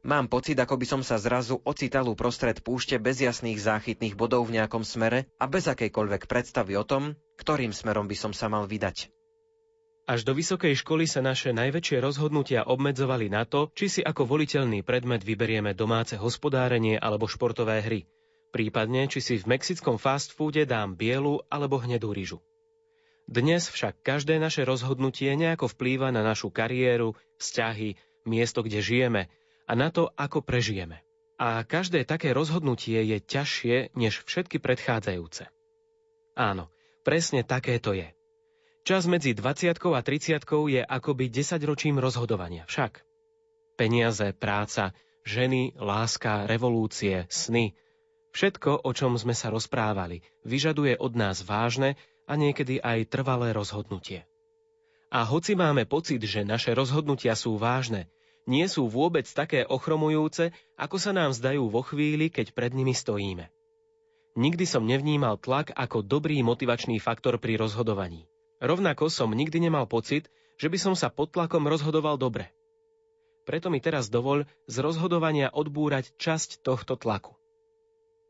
Mám 0.00 0.32
pocit, 0.32 0.56
ako 0.56 0.80
by 0.80 0.86
som 0.88 1.02
sa 1.04 1.20
zrazu 1.20 1.60
ocital 1.60 2.08
uprostred 2.08 2.64
púšte 2.64 2.96
bez 2.96 3.20
jasných 3.20 3.60
záchytných 3.60 4.16
bodov 4.16 4.48
v 4.48 4.56
nejakom 4.56 4.80
smere 4.80 5.28
a 5.36 5.44
bez 5.44 5.68
akejkoľvek 5.68 6.24
predstavy 6.24 6.72
o 6.80 6.88
tom, 6.88 7.20
ktorým 7.36 7.76
smerom 7.76 8.08
by 8.08 8.16
som 8.16 8.32
sa 8.32 8.48
mal 8.48 8.64
vydať. 8.64 9.12
Až 10.08 10.24
do 10.24 10.32
vysokej 10.32 10.72
školy 10.80 11.04
sa 11.04 11.20
naše 11.20 11.52
najväčšie 11.52 12.00
rozhodnutia 12.00 12.64
obmedzovali 12.64 13.28
na 13.28 13.44
to, 13.44 13.68
či 13.76 13.86
si 13.86 14.00
ako 14.00 14.24
voliteľný 14.24 14.80
predmet 14.80 15.20
vyberieme 15.20 15.76
domáce 15.76 16.16
hospodárenie 16.16 16.96
alebo 16.96 17.28
športové 17.28 17.84
hry. 17.84 18.08
Prípadne, 18.50 19.06
či 19.06 19.22
si 19.22 19.38
v 19.38 19.46
mexickom 19.46 20.00
fast 20.00 20.34
foode 20.34 20.66
dám 20.66 20.96
bielu 20.98 21.44
alebo 21.46 21.78
hnedú 21.78 22.10
rýžu. 22.10 22.42
Dnes 23.30 23.70
však 23.70 24.02
každé 24.02 24.42
naše 24.42 24.66
rozhodnutie 24.66 25.30
nejako 25.38 25.70
vplýva 25.70 26.10
na 26.10 26.26
našu 26.26 26.50
kariéru, 26.50 27.14
vzťahy, 27.38 27.94
miesto, 28.26 28.66
kde 28.66 28.82
žijeme 28.82 29.30
a 29.70 29.72
na 29.78 29.94
to, 29.94 30.10
ako 30.18 30.42
prežijeme. 30.42 31.06
A 31.38 31.62
každé 31.62 32.02
také 32.02 32.34
rozhodnutie 32.34 32.98
je 33.06 33.22
ťažšie 33.22 33.94
než 33.94 34.26
všetky 34.26 34.58
predchádzajúce. 34.58 35.46
Áno, 36.34 36.74
presne 37.06 37.46
také 37.46 37.78
to 37.78 37.94
je. 37.94 38.10
Čas 38.82 39.06
medzi 39.06 39.30
20 39.30 39.78
a 39.78 40.00
30 40.02 40.42
je 40.66 40.82
akoby 40.82 41.30
10 41.30 41.62
ročím 41.62 42.02
rozhodovania. 42.02 42.66
Však 42.66 43.06
peniaze, 43.78 44.34
práca, 44.34 44.90
ženy, 45.22 45.78
láska, 45.78 46.50
revolúcie, 46.50 47.30
sny, 47.30 47.78
všetko, 48.34 48.82
o 48.82 48.90
čom 48.90 49.14
sme 49.14 49.38
sa 49.38 49.54
rozprávali, 49.54 50.26
vyžaduje 50.42 50.98
od 50.98 51.14
nás 51.14 51.46
vážne 51.46 51.94
a 52.30 52.38
niekedy 52.38 52.78
aj 52.78 53.10
trvalé 53.10 53.50
rozhodnutie. 53.50 54.22
A 55.10 55.26
hoci 55.26 55.58
máme 55.58 55.90
pocit, 55.90 56.22
že 56.22 56.46
naše 56.46 56.70
rozhodnutia 56.70 57.34
sú 57.34 57.58
vážne, 57.58 58.06
nie 58.46 58.70
sú 58.70 58.86
vôbec 58.86 59.26
také 59.26 59.66
ochromujúce, 59.66 60.54
ako 60.78 60.96
sa 61.02 61.10
nám 61.10 61.34
zdajú 61.34 61.66
vo 61.66 61.82
chvíli, 61.82 62.30
keď 62.30 62.54
pred 62.54 62.70
nimi 62.70 62.94
stojíme. 62.94 63.50
Nikdy 64.38 64.64
som 64.64 64.86
nevnímal 64.86 65.42
tlak 65.42 65.74
ako 65.74 66.06
dobrý 66.06 66.38
motivačný 66.46 67.02
faktor 67.02 67.42
pri 67.42 67.58
rozhodovaní. 67.58 68.30
Rovnako 68.62 69.10
som 69.10 69.34
nikdy 69.34 69.66
nemal 69.66 69.90
pocit, 69.90 70.30
že 70.54 70.70
by 70.70 70.78
som 70.78 70.94
sa 70.94 71.10
pod 71.10 71.34
tlakom 71.34 71.66
rozhodoval 71.66 72.14
dobre. 72.14 72.54
Preto 73.42 73.72
mi 73.72 73.82
teraz 73.82 74.06
dovoľ 74.06 74.46
z 74.70 74.76
rozhodovania 74.78 75.50
odbúrať 75.50 76.14
časť 76.14 76.62
tohto 76.62 76.94
tlaku. 76.94 77.34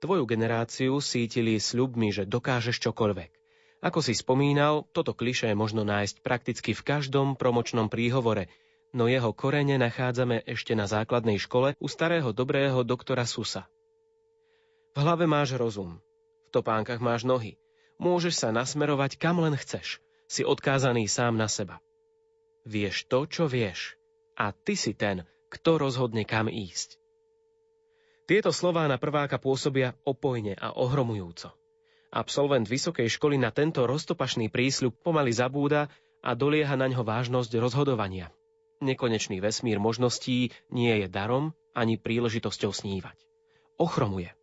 Tvoju 0.00 0.24
generáciu 0.24 0.96
sítili 1.04 1.60
sľubmi, 1.60 2.08
že 2.08 2.24
dokážeš 2.24 2.80
čokoľvek. 2.80 3.39
Ako 3.80 4.04
si 4.04 4.12
spomínal, 4.12 4.84
toto 4.92 5.16
klišé 5.16 5.56
možno 5.56 5.88
nájsť 5.88 6.20
prakticky 6.20 6.76
v 6.76 6.84
každom 6.84 7.32
promočnom 7.32 7.88
príhovore, 7.88 8.52
no 8.92 9.08
jeho 9.08 9.32
korene 9.32 9.80
nachádzame 9.80 10.44
ešte 10.44 10.76
na 10.76 10.84
základnej 10.84 11.40
škole 11.40 11.72
u 11.80 11.88
starého 11.88 12.36
dobrého 12.36 12.84
doktora 12.84 13.24
Susa. 13.24 13.72
V 14.92 15.00
hlave 15.00 15.24
máš 15.24 15.56
rozum, 15.56 16.02
v 16.44 16.48
topánkach 16.52 17.00
máš 17.00 17.24
nohy, 17.24 17.56
môžeš 17.96 18.44
sa 18.44 18.48
nasmerovať 18.52 19.16
kam 19.16 19.40
len 19.40 19.56
chceš, 19.56 20.02
si 20.28 20.44
odkázaný 20.44 21.08
sám 21.08 21.40
na 21.40 21.48
seba. 21.48 21.80
Vieš 22.68 23.08
to, 23.08 23.24
čo 23.24 23.48
vieš, 23.48 23.96
a 24.36 24.52
ty 24.52 24.76
si 24.76 24.92
ten, 24.92 25.24
kto 25.48 25.80
rozhodne 25.80 26.28
kam 26.28 26.52
ísť. 26.52 27.00
Tieto 28.28 28.54
slová 28.54 28.86
na 28.86 29.00
prváka 29.00 29.42
pôsobia 29.42 29.96
opojne 30.06 30.54
a 30.54 30.76
ohromujúco. 30.76 31.59
Absolvent 32.10 32.66
vysokej 32.66 33.06
školy 33.06 33.38
na 33.38 33.54
tento 33.54 33.86
roztopašný 33.86 34.50
prísľub 34.50 34.98
pomaly 34.98 35.30
zabúda 35.30 35.86
a 36.18 36.34
dolieha 36.34 36.74
na 36.74 36.90
ňo 36.90 37.06
vážnosť 37.06 37.54
rozhodovania. 37.62 38.34
Nekonečný 38.82 39.38
vesmír 39.38 39.78
možností 39.78 40.50
nie 40.74 40.90
je 41.00 41.06
darom 41.06 41.54
ani 41.70 42.02
príležitosťou 42.02 42.74
snívať. 42.74 43.14
Ochromuje, 43.78 44.34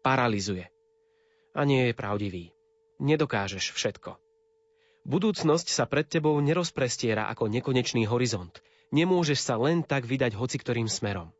paralizuje 0.00 0.72
a 1.52 1.60
nie 1.68 1.90
je 1.90 1.94
pravdivý. 1.94 2.44
Nedokážeš 3.00 3.76
všetko. 3.76 4.16
Budúcnosť 5.04 5.72
sa 5.72 5.84
pred 5.88 6.04
tebou 6.08 6.36
nerozprestiera 6.40 7.28
ako 7.32 7.48
nekonečný 7.48 8.04
horizont. 8.08 8.52
Nemôžeš 8.92 9.40
sa 9.40 9.56
len 9.56 9.84
tak 9.84 10.04
vydať 10.04 10.36
hoci 10.36 10.56
ktorým 10.60 10.88
smerom. 10.88 11.32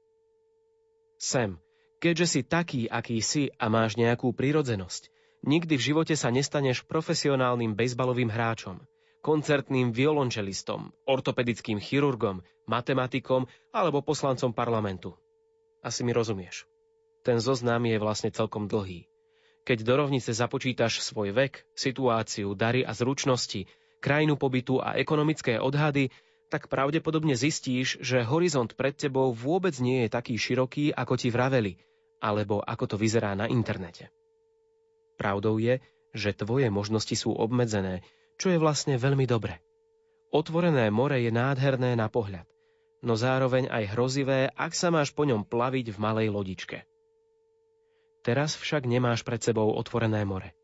Sem, 1.20 1.60
keďže 2.00 2.26
si 2.26 2.40
taký, 2.40 2.88
aký 2.88 3.20
si 3.20 3.52
a 3.60 3.68
máš 3.68 4.00
nejakú 4.00 4.32
prírodzenosť, 4.32 5.12
Nikdy 5.40 5.74
v 5.80 5.86
živote 5.92 6.14
sa 6.20 6.28
nestaneš 6.28 6.84
profesionálnym 6.84 7.72
bejsbalovým 7.72 8.28
hráčom, 8.28 8.84
koncertným 9.24 9.88
violončelistom, 9.88 10.92
ortopedickým 11.08 11.80
chirurgom, 11.80 12.44
matematikom 12.68 13.48
alebo 13.72 14.04
poslancom 14.04 14.52
parlamentu. 14.52 15.16
Asi 15.80 16.04
mi 16.04 16.12
rozumieš. 16.12 16.68
Ten 17.24 17.40
zoznam 17.40 17.84
je 17.88 17.96
vlastne 17.96 18.28
celkom 18.28 18.68
dlhý. 18.68 19.08
Keď 19.64 19.78
do 19.84 19.94
rovnice 19.96 20.32
započítaš 20.32 21.04
svoj 21.04 21.32
vek, 21.32 21.64
situáciu, 21.72 22.52
dary 22.52 22.84
a 22.84 22.92
zručnosti, 22.92 23.64
krajinu 24.00 24.36
pobytu 24.36 24.80
a 24.80 24.96
ekonomické 24.96 25.56
odhady, 25.56 26.12
tak 26.52 26.68
pravdepodobne 26.68 27.32
zistíš, 27.32 27.96
že 28.00 28.26
horizont 28.26 28.72
pred 28.76 28.96
tebou 28.96 29.32
vôbec 29.32 29.72
nie 29.80 30.04
je 30.04 30.08
taký 30.12 30.34
široký, 30.36 30.92
ako 30.92 31.14
ti 31.16 31.28
vraveli, 31.32 31.80
alebo 32.20 32.60
ako 32.60 32.84
to 32.92 32.96
vyzerá 33.00 33.32
na 33.32 33.46
internete. 33.46 34.12
Pravdou 35.20 35.60
je, 35.60 35.84
že 36.16 36.32
tvoje 36.32 36.72
možnosti 36.72 37.12
sú 37.12 37.36
obmedzené, 37.36 38.00
čo 38.40 38.48
je 38.48 38.56
vlastne 38.56 38.96
veľmi 38.96 39.28
dobre. 39.28 39.60
Otvorené 40.32 40.88
more 40.88 41.20
je 41.20 41.28
nádherné 41.28 41.92
na 41.92 42.08
pohľad, 42.08 42.48
no 43.04 43.20
zároveň 43.20 43.68
aj 43.68 43.92
hrozivé, 43.92 44.48
ak 44.56 44.72
sa 44.72 44.88
máš 44.88 45.12
po 45.12 45.28
ňom 45.28 45.44
plaviť 45.44 45.92
v 45.92 45.98
malej 46.00 46.28
lodičke. 46.32 46.88
Teraz 48.24 48.56
však 48.56 48.88
nemáš 48.88 49.20
pred 49.20 49.44
sebou 49.44 49.76
otvorené 49.76 50.24
more. 50.24 50.56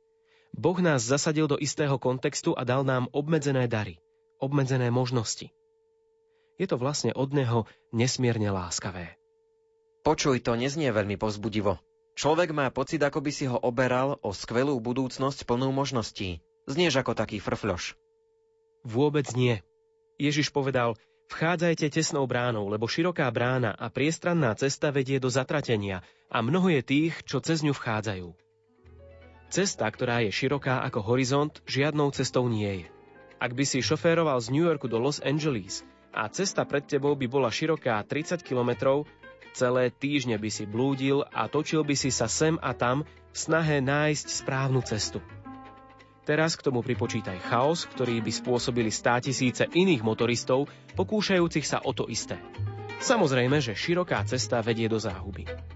Boh 0.56 0.78
nás 0.80 1.04
zasadil 1.04 1.52
do 1.52 1.60
istého 1.60 2.00
kontextu 2.00 2.56
a 2.56 2.64
dal 2.64 2.80
nám 2.80 3.12
obmedzené 3.12 3.68
dary, 3.68 4.00
obmedzené 4.40 4.88
možnosti. 4.88 5.52
Je 6.56 6.64
to 6.64 6.80
vlastne 6.80 7.12
od 7.12 7.28
Neho 7.36 7.68
nesmierne 7.92 8.48
láskavé. 8.48 9.20
Počuj, 10.00 10.40
to 10.40 10.56
neznie 10.56 10.88
veľmi 10.88 11.20
pozbudivo. 11.20 11.76
Človek 12.16 12.56
má 12.56 12.72
pocit, 12.72 13.04
ako 13.04 13.20
by 13.20 13.28
si 13.30 13.44
ho 13.44 13.60
oberal 13.60 14.16
o 14.24 14.32
skvelú 14.32 14.80
budúcnosť 14.80 15.44
plnú 15.44 15.68
možností. 15.68 16.40
Znieš 16.64 17.04
ako 17.04 17.12
taký 17.12 17.44
frfľoš. 17.44 17.92
Vôbec 18.88 19.28
nie. 19.36 19.60
Ježiš 20.16 20.48
povedal, 20.48 20.96
vchádzajte 21.28 21.92
tesnou 21.92 22.24
bránou, 22.24 22.72
lebo 22.72 22.88
široká 22.88 23.28
brána 23.28 23.76
a 23.76 23.92
priestranná 23.92 24.56
cesta 24.56 24.88
vedie 24.88 25.20
do 25.20 25.28
zatratenia 25.28 26.00
a 26.32 26.40
mnoho 26.40 26.72
je 26.72 26.82
tých, 26.82 27.20
čo 27.28 27.44
cez 27.44 27.60
ňu 27.60 27.76
vchádzajú. 27.76 28.32
Cesta, 29.52 29.84
ktorá 29.84 30.24
je 30.24 30.32
široká 30.32 30.88
ako 30.88 31.04
horizont, 31.04 31.52
žiadnou 31.68 32.16
cestou 32.16 32.48
nie 32.48 32.82
je. 32.82 32.88
Ak 33.36 33.52
by 33.52 33.68
si 33.68 33.84
šoféroval 33.84 34.40
z 34.40 34.56
New 34.56 34.64
Yorku 34.64 34.88
do 34.88 34.96
Los 34.96 35.20
Angeles 35.20 35.84
a 36.16 36.32
cesta 36.32 36.64
pred 36.64 36.88
tebou 36.88 37.12
by 37.12 37.28
bola 37.28 37.52
široká 37.52 38.00
30 38.08 38.40
kilometrov, 38.40 39.04
celé 39.56 39.88
týždne 39.88 40.36
by 40.36 40.52
si 40.52 40.68
blúdil 40.68 41.24
a 41.32 41.48
točil 41.48 41.80
by 41.80 41.96
si 41.96 42.12
sa 42.12 42.28
sem 42.28 42.60
a 42.60 42.76
tam 42.76 43.08
v 43.08 43.36
snahe 43.36 43.80
nájsť 43.80 44.26
správnu 44.44 44.84
cestu. 44.84 45.24
Teraz 46.28 46.58
k 46.58 46.66
tomu 46.66 46.84
pripočítaj 46.84 47.38
chaos, 47.48 47.88
ktorý 47.88 48.20
by 48.20 48.32
spôsobili 48.34 48.92
stá 48.92 49.16
tisíce 49.22 49.64
iných 49.64 50.04
motoristov, 50.04 50.68
pokúšajúcich 50.98 51.64
sa 51.64 51.80
o 51.80 51.94
to 51.96 52.10
isté. 52.12 52.36
Samozrejme, 52.98 53.62
že 53.62 53.78
široká 53.78 54.20
cesta 54.26 54.60
vedie 54.60 54.90
do 54.90 54.98
záhuby. 54.98 55.75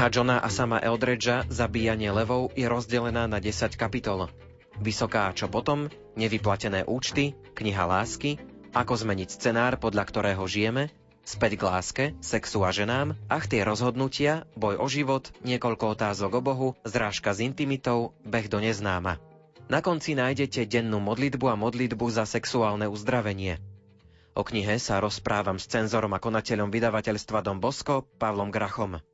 Kniha 0.00 0.16
Johna 0.16 0.40
a 0.40 0.48
sama 0.48 0.80
Eldredža 0.80 1.44
Zabíjanie 1.52 2.08
levou 2.08 2.48
je 2.56 2.64
rozdelená 2.64 3.28
na 3.28 3.36
10 3.36 3.76
kapitol. 3.76 4.32
Vysoká 4.80 5.28
čo 5.36 5.44
potom, 5.52 5.92
nevyplatené 6.16 6.88
účty, 6.88 7.36
kniha 7.52 7.84
lásky, 7.84 8.40
ako 8.72 8.96
zmeniť 8.96 9.28
scenár, 9.28 9.76
podľa 9.76 10.08
ktorého 10.08 10.40
žijeme, 10.48 10.88
späť 11.20 11.60
k 11.60 11.62
láske, 11.68 12.04
sexu 12.24 12.64
a 12.64 12.72
ženám, 12.72 13.12
ach 13.28 13.44
tie 13.44 13.60
rozhodnutia, 13.60 14.48
boj 14.56 14.80
o 14.80 14.88
život, 14.88 15.36
niekoľko 15.44 15.92
otázok 15.92 16.32
o 16.32 16.40
Bohu, 16.40 16.68
zrážka 16.80 17.36
s 17.36 17.44
intimitou, 17.44 18.16
beh 18.24 18.48
do 18.48 18.56
neznáma. 18.56 19.20
Na 19.68 19.84
konci 19.84 20.16
nájdete 20.16 20.64
dennú 20.64 20.96
modlitbu 20.96 21.44
a 21.44 21.60
modlitbu 21.60 22.08
za 22.08 22.24
sexuálne 22.24 22.88
uzdravenie. 22.88 23.60
O 24.32 24.48
knihe 24.48 24.80
sa 24.80 24.96
rozprávam 24.96 25.60
s 25.60 25.68
cenzorom 25.68 26.16
a 26.16 26.22
konateľom 26.24 26.72
vydavateľstva 26.72 27.44
Dom 27.44 27.60
Bosko, 27.60 28.08
Pavlom 28.16 28.48
Grachom. 28.48 29.04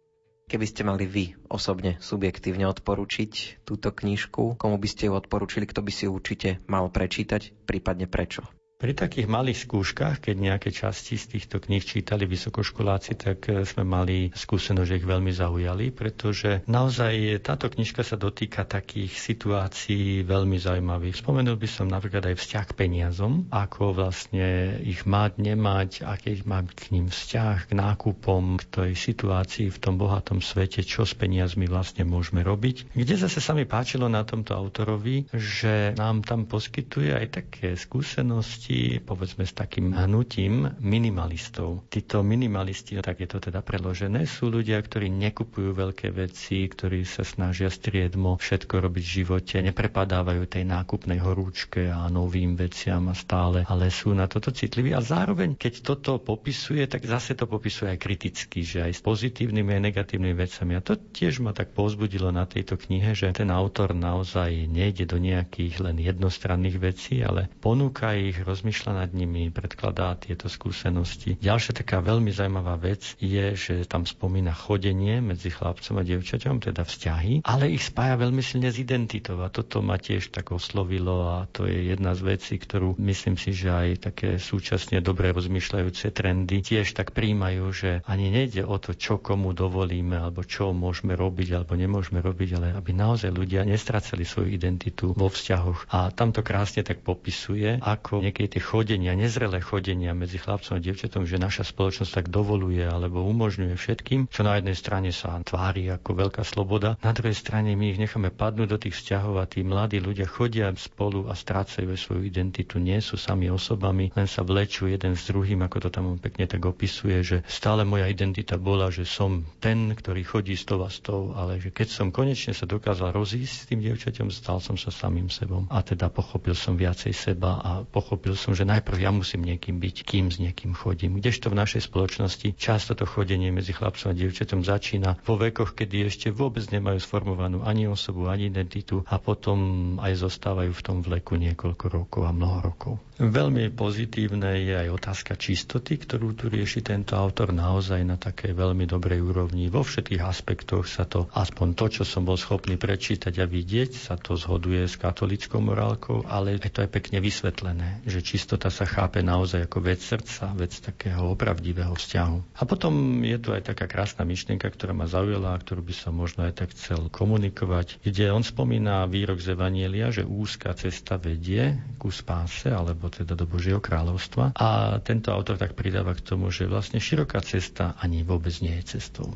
Keby 0.47 0.63
ste 0.63 0.87
mali 0.87 1.11
vy 1.11 1.35
osobne, 1.51 1.99
subjektívne 1.99 2.71
odporučiť 2.71 3.67
túto 3.67 3.91
knižku, 3.91 4.55
komu 4.55 4.79
by 4.79 4.87
ste 4.87 5.11
ju 5.11 5.19
odporúčili, 5.19 5.67
kto 5.67 5.83
by 5.83 5.91
si 5.91 6.07
ju 6.07 6.15
určite 6.15 6.63
mal 6.71 6.87
prečítať, 6.87 7.67
prípadne 7.67 8.07
prečo? 8.07 8.47
Pri 8.77 8.93
takých 8.93 9.25
malých 9.25 9.65
skúškach, 9.65 10.21
keď 10.21 10.37
nejaké 10.37 10.69
časti 10.69 11.17
z 11.17 11.33
týchto 11.33 11.65
kníh 11.65 11.81
čítali 11.81 12.29
vysokoškoláci, 12.29 13.17
tak 13.17 13.49
e, 13.49 13.65
sme 13.65 13.89
mali 13.89 14.29
skúsenosť, 14.37 14.85
že 14.85 14.99
ich 15.01 15.09
veľmi 15.09 15.33
zaujali, 15.33 15.97
pretože 15.97 16.61
naozaj 16.69 17.41
táto 17.41 17.73
knižka 17.73 18.05
sa 18.05 18.21
dotýka 18.21 18.69
takých 18.69 19.17
situácií 19.17 20.29
veľmi 20.29 20.61
zaujímavých. 20.61 21.25
Spomenul 21.25 21.57
by 21.57 21.69
som 21.73 21.89
napríklad 21.89 22.29
aj 22.29 22.37
vzťah 22.37 22.65
k 22.69 22.77
peniazom, 22.77 23.49
ako 23.49 23.97
vlastne 23.97 24.77
ich 24.85 25.09
mať, 25.09 25.41
nemať, 25.41 26.05
aký 26.05 26.45
má 26.45 26.61
k 26.61 26.93
ním 26.93 27.09
vzťah, 27.09 27.73
k 27.73 27.81
nákupom, 27.81 28.61
k 28.61 28.65
tej 28.69 28.93
situácii 28.93 29.73
v 29.73 29.79
tom 29.81 29.97
bohatom 29.97 30.45
svete, 30.45 30.85
čo 30.85 31.09
s 31.09 31.17
peniazmi 31.17 31.65
vlastne 31.65 32.05
môžeme 32.05 32.45
robiť. 32.45 32.93
Kde 32.93 33.15
zase 33.17 33.41
sa 33.41 33.57
mi 33.57 33.65
páčilo 33.65 34.13
na 34.13 34.21
tomto 34.29 34.53
autorovi, 34.53 35.33
že 35.33 35.97
nám 35.97 36.29
tam 36.29 36.45
poskytuje 36.45 37.17
aj 37.17 37.27
také 37.41 37.73
skúsenosti, 37.81 38.66
súvislosti, 38.67 39.07
povedzme, 39.07 39.45
s 39.47 39.55
takým 39.55 39.95
hnutím 39.95 40.67
minimalistov. 40.83 41.87
Títo 41.87 42.27
minimalisti, 42.27 42.99
tak 42.99 43.23
je 43.23 43.29
to 43.31 43.39
teda 43.39 43.63
preložené, 43.63 44.27
sú 44.27 44.51
ľudia, 44.51 44.83
ktorí 44.83 45.07
nekupujú 45.07 45.71
veľké 45.71 46.11
veci, 46.11 46.67
ktorí 46.67 47.07
sa 47.07 47.23
snažia 47.23 47.71
striedmo 47.71 48.35
všetko 48.35 48.83
robiť 48.83 49.05
v 49.07 49.15
živote, 49.23 49.55
neprepadávajú 49.63 50.43
tej 50.51 50.65
nákupnej 50.67 51.23
horúčke 51.23 51.87
a 51.87 52.11
novým 52.11 52.59
veciam 52.59 53.07
a 53.07 53.15
stále, 53.15 53.63
ale 53.71 53.95
sú 53.95 54.11
na 54.11 54.27
toto 54.27 54.51
citliví. 54.51 54.91
A 54.91 55.01
zároveň, 55.01 55.55
keď 55.55 55.95
toto 55.95 56.19
popisuje, 56.19 56.83
tak 56.91 57.07
zase 57.07 57.39
to 57.39 57.47
popisuje 57.47 57.95
aj 57.95 58.03
kriticky, 58.03 58.67
že 58.67 58.83
aj 58.83 58.93
s 58.99 59.01
pozitívnymi 59.07 59.79
a 59.79 59.85
negatívnymi 59.91 60.35
vecami. 60.35 60.73
A 60.75 60.83
to 60.83 60.99
tiež 60.99 61.39
ma 61.39 61.55
tak 61.55 61.71
povzbudilo 61.71 62.35
na 62.35 62.49
tejto 62.49 62.75
knihe, 62.75 63.15
že 63.15 63.31
ten 63.31 63.53
autor 63.53 63.95
naozaj 63.95 64.67
nejde 64.67 65.07
do 65.07 65.23
nejakých 65.23 65.79
len 65.85 65.97
jednostranných 66.03 66.77
vecí, 66.81 67.23
ale 67.23 67.47
ponúka 67.63 68.17
ich, 68.17 68.39
rozmýšľa 68.57 69.05
nad 69.05 69.11
nimi, 69.13 69.53
predkladá 69.53 70.17
tieto 70.17 70.49
skúsenosti. 70.49 71.37
Ďalšia 71.37 71.85
taká 71.85 72.01
veľmi 72.01 72.33
zaujímavá 72.33 72.81
vec 72.81 73.13
je, 73.21 73.53
že 73.53 73.85
tam 73.85 74.09
spomína 74.09 74.57
chodenie 74.57 75.21
medzi 75.21 75.53
chlapcom 75.53 76.01
a 76.01 76.03
dievčaťom, 76.03 76.65
teda 76.65 76.89
vzťahy, 76.89 77.45
ale 77.45 77.69
ich 77.69 77.85
spája 77.85 78.17
veľmi 78.17 78.41
silne 78.41 78.73
s 78.73 78.81
identitou 78.81 79.45
a 79.45 79.53
toto 79.53 79.85
ma 79.85 80.01
tiež 80.01 80.33
tak 80.33 80.57
oslovilo 80.57 81.29
a 81.29 81.45
to 81.53 81.69
je 81.69 81.93
jedna 81.93 82.17
z 82.17 82.25
vecí, 82.25 82.57
ktorú 82.57 82.97
myslím 82.97 83.37
si, 83.37 83.53
že 83.53 83.69
aj 83.69 84.09
také 84.09 84.41
súčasne 84.41 85.05
dobre 85.05 85.37
rozmýšľajúce 85.37 86.17
trendy 86.17 86.65
tiež 86.65 86.97
tak 86.97 87.13
príjmajú, 87.13 87.65
že 87.77 87.91
ani 88.09 88.33
nejde 88.33 88.65
o 88.65 88.81
to, 88.81 88.97
čo 88.97 89.21
komu 89.21 89.53
dovolíme 89.53 90.17
alebo 90.17 90.41
čo 90.47 90.73
môžeme 90.73 91.13
robiť 91.13 91.61
alebo 91.61 91.77
nemôžeme 91.77 92.25
robiť, 92.25 92.49
ale 92.57 92.67
aby 92.73 92.97
naozaj 92.97 93.29
ľudia 93.35 93.69
nestracali 93.69 94.25
svoju 94.25 94.49
identitu 94.49 95.13
vo 95.13 95.29
vzťahoch. 95.29 95.93
A 95.93 96.09
tam 96.15 96.33
to 96.33 96.41
krásne 96.41 96.87
tak 96.87 97.03
popisuje, 97.03 97.83
ako 97.83 98.23
niekedy 98.23 98.46
tie 98.47 98.63
chodenia, 98.63 99.19
nezrelé 99.19 99.59
chodenia 99.59 100.15
medzi 100.15 100.39
chlapcom 100.39 100.79
a 100.79 100.83
dievčatom, 100.83 101.27
že 101.27 101.43
naša 101.43 101.67
spoločnosť 101.67 102.13
tak 102.13 102.27
dovoluje 102.31 102.83
alebo 102.83 103.27
umožňuje 103.27 103.75
všetkým, 103.75 104.21
čo 104.31 104.47
na 104.47 104.59
jednej 104.59 104.77
strane 104.79 105.11
sa 105.11 105.43
tvári 105.43 105.91
ako 105.91 106.27
veľká 106.27 106.43
sloboda, 106.47 107.01
na 107.03 107.13
druhej 107.13 107.35
strane 107.35 107.75
my 107.75 107.93
ich 107.93 108.01
necháme 108.01 108.31
padnúť 108.31 108.69
do 108.71 108.79
tých 108.79 108.95
vzťahov 109.03 109.43
a 109.43 109.49
tí 109.51 109.67
mladí 109.67 109.99
ľudia 109.99 110.29
chodia 110.31 110.71
spolu 110.77 111.27
a 111.27 111.35
strácajú 111.35 111.91
svoju 111.97 112.23
identitu, 112.23 112.79
nie 112.79 113.03
sú 113.03 113.19
sami 113.19 113.51
osobami, 113.51 114.15
len 114.15 114.29
sa 114.31 114.47
vlečú 114.47 114.87
jeden 114.87 115.19
s 115.19 115.27
druhým, 115.27 115.65
ako 115.67 115.87
to 115.87 115.89
tam 115.91 116.15
on 116.15 116.19
pekne 116.23 116.47
tak 116.47 116.63
opisuje, 116.63 117.19
že 117.25 117.37
stále 117.51 117.83
moja 117.83 118.07
identita 118.07 118.55
bola, 118.61 118.93
že 118.93 119.03
som 119.03 119.43
ten, 119.59 119.91
ktorý 119.97 120.23
chodí 120.23 120.55
s 120.55 120.69
tou 120.69 120.85
a 120.85 120.91
s 120.93 121.03
tou, 121.03 121.35
ale 121.35 121.59
že 121.59 121.75
keď 121.75 121.89
som 121.91 122.15
konečne 122.15 122.55
sa 122.55 122.69
dokázal 122.69 123.11
rozísť 123.11 123.55
s 123.57 123.67
tým 123.67 123.81
dievčaťom, 123.83 124.29
stal 124.31 124.63
som 124.63 124.77
sa 124.77 124.93
samým 124.93 125.27
sebom 125.33 125.67
a 125.73 125.83
teda 125.83 126.13
pochopil 126.13 126.55
som 126.55 126.77
viacej 126.79 127.17
seba 127.17 127.59
a 127.65 127.71
pochopil 127.83 128.36
som, 128.37 128.53
že 128.53 128.69
najprv 128.69 129.01
ja 129.01 129.11
musím 129.11 129.43
niekým 129.43 129.81
byť, 129.81 129.97
kým 130.05 130.31
s 130.31 130.37
niekým 130.39 130.77
chodím. 130.77 131.19
Kdežto 131.19 131.51
v 131.51 131.59
našej 131.59 131.89
spoločnosti 131.89 132.55
často 132.55 132.93
to 132.93 133.09
chodenie 133.09 133.51
medzi 133.51 133.73
chlapcom 133.73 134.13
a 134.13 134.17
dievčatom 134.17 134.63
začína 134.63 135.19
vo 135.25 135.35
vekoch, 135.41 135.75
kedy 135.75 136.07
ešte 136.07 136.29
vôbec 136.31 136.63
nemajú 136.69 137.01
sformovanú 137.01 137.65
ani 137.65 137.89
osobu, 137.89 138.29
ani 138.29 138.53
identitu 138.53 139.03
a 139.09 139.17
potom 139.17 139.59
aj 139.99 140.13
zostávajú 140.21 140.71
v 140.71 140.85
tom 140.85 141.01
vleku 141.03 141.35
niekoľko 141.41 141.85
rokov 141.89 142.23
a 142.29 142.33
mnoho 142.37 142.59
rokov. 142.63 142.95
Veľmi 143.17 143.73
pozitívne 143.73 144.61
je 144.61 144.77
aj 144.77 144.93
otázka 144.93 145.41
čistoty, 145.41 145.97
ktorú 145.97 146.37
tu 146.37 146.53
rieši 146.53 146.85
tento 146.85 147.17
autor 147.17 147.49
naozaj 147.49 148.05
na 148.05 148.21
takej 148.21 148.53
veľmi 148.53 148.85
dobrej 148.85 149.25
úrovni. 149.25 149.73
Vo 149.73 149.81
všetkých 149.81 150.21
aspektoch 150.21 150.85
sa 150.85 151.09
to, 151.09 151.25
aspoň 151.33 151.73
to, 151.73 151.87
čo 151.89 152.03
som 152.05 152.29
bol 152.29 152.37
schopný 152.37 152.77
prečítať 152.77 153.41
a 153.41 153.49
vidieť, 153.49 153.97
sa 153.97 154.21
to 154.21 154.37
zhoduje 154.37 154.85
s 154.85 155.01
katolickou 155.01 155.65
morálkou, 155.65 156.29
ale 156.29 156.61
je 156.61 156.69
to 156.69 156.85
aj 156.85 156.93
pekne 156.93 157.25
vysvetlené, 157.25 158.05
že 158.05 158.21
čistota 158.27 158.75
sa 158.75 158.83
chápe 158.83 159.23
naozaj 159.23 159.71
ako 159.71 159.79
vec 159.87 160.03
srdca, 160.03 160.51
vec 160.59 160.75
takého 160.83 161.31
opravdivého 161.31 161.95
vzťahu. 161.95 162.59
A 162.59 162.63
potom 162.67 163.23
je 163.23 163.39
tu 163.39 163.55
aj 163.55 163.71
taká 163.71 163.87
krásna 163.87 164.27
myšlienka, 164.27 164.67
ktorá 164.67 164.91
ma 164.91 165.07
zaujala 165.07 165.55
a 165.55 165.63
ktorú 165.63 165.87
by 165.87 165.95
som 165.95 166.19
možno 166.19 166.43
aj 166.51 166.67
tak 166.67 166.75
chcel 166.75 167.07
komunikovať, 167.07 168.03
kde 168.03 168.35
on 168.35 168.43
spomína 168.43 169.07
výrok 169.07 169.39
z 169.39 169.55
Evanielia, 169.55 170.11
že 170.11 170.27
úzka 170.27 170.75
cesta 170.75 171.15
vedie 171.23 171.79
ku 172.03 172.11
spáse, 172.11 172.67
alebo 172.67 173.07
teda 173.07 173.39
do 173.39 173.47
Božieho 173.47 173.79
kráľovstva. 173.79 174.59
A 174.59 174.99
tento 175.07 175.31
autor 175.31 175.55
tak 175.55 175.79
pridáva 175.79 176.19
k 176.19 176.27
tomu, 176.27 176.51
že 176.51 176.67
vlastne 176.67 176.99
široká 176.99 177.39
cesta 177.47 177.95
ani 178.03 178.27
vôbec 178.27 178.53
nie 178.59 178.75
je 178.83 178.99
cestou 178.99 179.31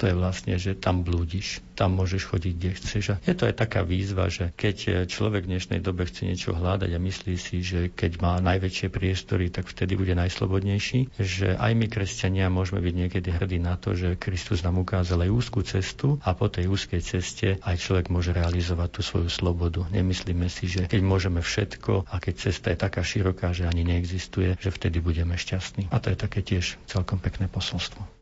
to 0.00 0.08
je 0.08 0.16
vlastne, 0.16 0.56
že 0.56 0.72
tam 0.72 1.04
blúdiš, 1.04 1.60
tam 1.76 2.00
môžeš 2.00 2.32
chodiť, 2.32 2.52
kde 2.56 2.70
chceš. 2.72 3.04
A 3.12 3.16
je 3.20 3.36
to 3.36 3.44
aj 3.44 3.60
taká 3.60 3.84
výzva, 3.84 4.32
že 4.32 4.48
keď 4.56 5.04
človek 5.04 5.44
v 5.44 5.52
dnešnej 5.52 5.84
dobe 5.84 6.08
chce 6.08 6.24
niečo 6.24 6.56
hľadať 6.56 6.96
a 6.96 6.98
myslí 7.04 7.36
si, 7.36 7.60
že 7.60 7.92
keď 7.92 8.16
má 8.24 8.40
najväčšie 8.40 8.88
priestory, 8.88 9.52
tak 9.52 9.68
vtedy 9.68 10.00
bude 10.00 10.16
najslobodnejší, 10.16 11.20
že 11.20 11.52
aj 11.52 11.72
my, 11.76 11.86
kresťania, 11.92 12.48
môžeme 12.48 12.80
byť 12.80 12.94
niekedy 12.96 13.28
hrdí 13.28 13.60
na 13.60 13.76
to, 13.76 13.92
že 13.92 14.16
Kristus 14.16 14.64
nám 14.64 14.80
ukázal 14.80 15.28
aj 15.28 15.30
úzkú 15.36 15.60
cestu 15.60 16.16
a 16.24 16.32
po 16.32 16.48
tej 16.48 16.72
úzkej 16.72 17.04
ceste 17.04 17.60
aj 17.60 17.76
človek 17.76 18.08
môže 18.08 18.32
realizovať 18.32 18.88
tú 18.96 19.00
svoju 19.04 19.28
slobodu. 19.28 19.84
Nemyslíme 19.92 20.48
si, 20.48 20.64
že 20.64 20.88
keď 20.88 21.04
môžeme 21.04 21.44
všetko 21.44 22.08
a 22.08 22.16
keď 22.16 22.48
cesta 22.48 22.72
je 22.72 22.80
taká 22.80 23.04
široká, 23.04 23.52
že 23.52 23.68
ani 23.68 23.84
neexistuje, 23.84 24.56
že 24.56 24.72
vtedy 24.72 25.04
budeme 25.04 25.36
šťastní. 25.36 25.92
A 25.92 26.00
to 26.00 26.08
je 26.08 26.16
také 26.16 26.40
tiež 26.40 26.80
celkom 26.88 27.20
pekné 27.20 27.52
posolstvo. 27.52 28.20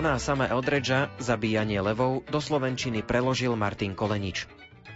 Johna 0.00 0.16
Sama 0.16 0.48
Eldredža 0.48 1.12
Zabíjanie 1.20 1.76
levou 1.84 2.24
do 2.24 2.40
slovenčiny 2.40 3.04
preložil 3.04 3.52
Martin 3.52 3.92
Kolenič. 3.92 4.48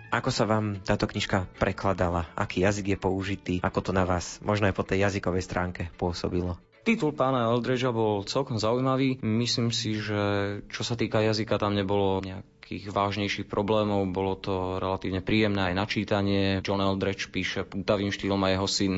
Ako 0.08 0.32
sa 0.32 0.48
vám 0.48 0.80
táto 0.80 1.04
knižka 1.04 1.44
prekladala? 1.60 2.24
Aký 2.32 2.64
jazyk 2.64 2.96
je 2.96 2.98
použitý? 3.04 3.54
Ako 3.60 3.84
to 3.84 3.92
na 3.92 4.08
vás, 4.08 4.40
možno 4.40 4.64
aj 4.64 4.72
po 4.72 4.80
tej 4.80 5.04
jazykovej 5.04 5.44
stránke, 5.44 5.92
pôsobilo? 6.00 6.56
Titul 6.88 7.12
pána 7.12 7.52
Eldredža 7.52 7.92
bol 7.92 8.24
celkom 8.24 8.56
zaujímavý. 8.56 9.20
Myslím 9.20 9.76
si, 9.76 10.00
že 10.00 10.64
čo 10.72 10.80
sa 10.80 10.96
týka 10.96 11.20
jazyka, 11.20 11.60
tam 11.60 11.76
nebolo 11.76 12.24
nejakých 12.24 12.88
vážnejších 12.88 13.44
problémov. 13.44 14.08
Bolo 14.08 14.40
to 14.40 14.80
relatívne 14.80 15.20
príjemné 15.20 15.68
aj 15.68 15.84
načítanie. 15.84 16.64
John 16.64 16.80
Eldredge 16.80 17.28
píše 17.28 17.68
pútavým 17.68 18.08
štýlom 18.08 18.40
a 18.40 18.56
jeho 18.56 18.64
syn 18.64 18.94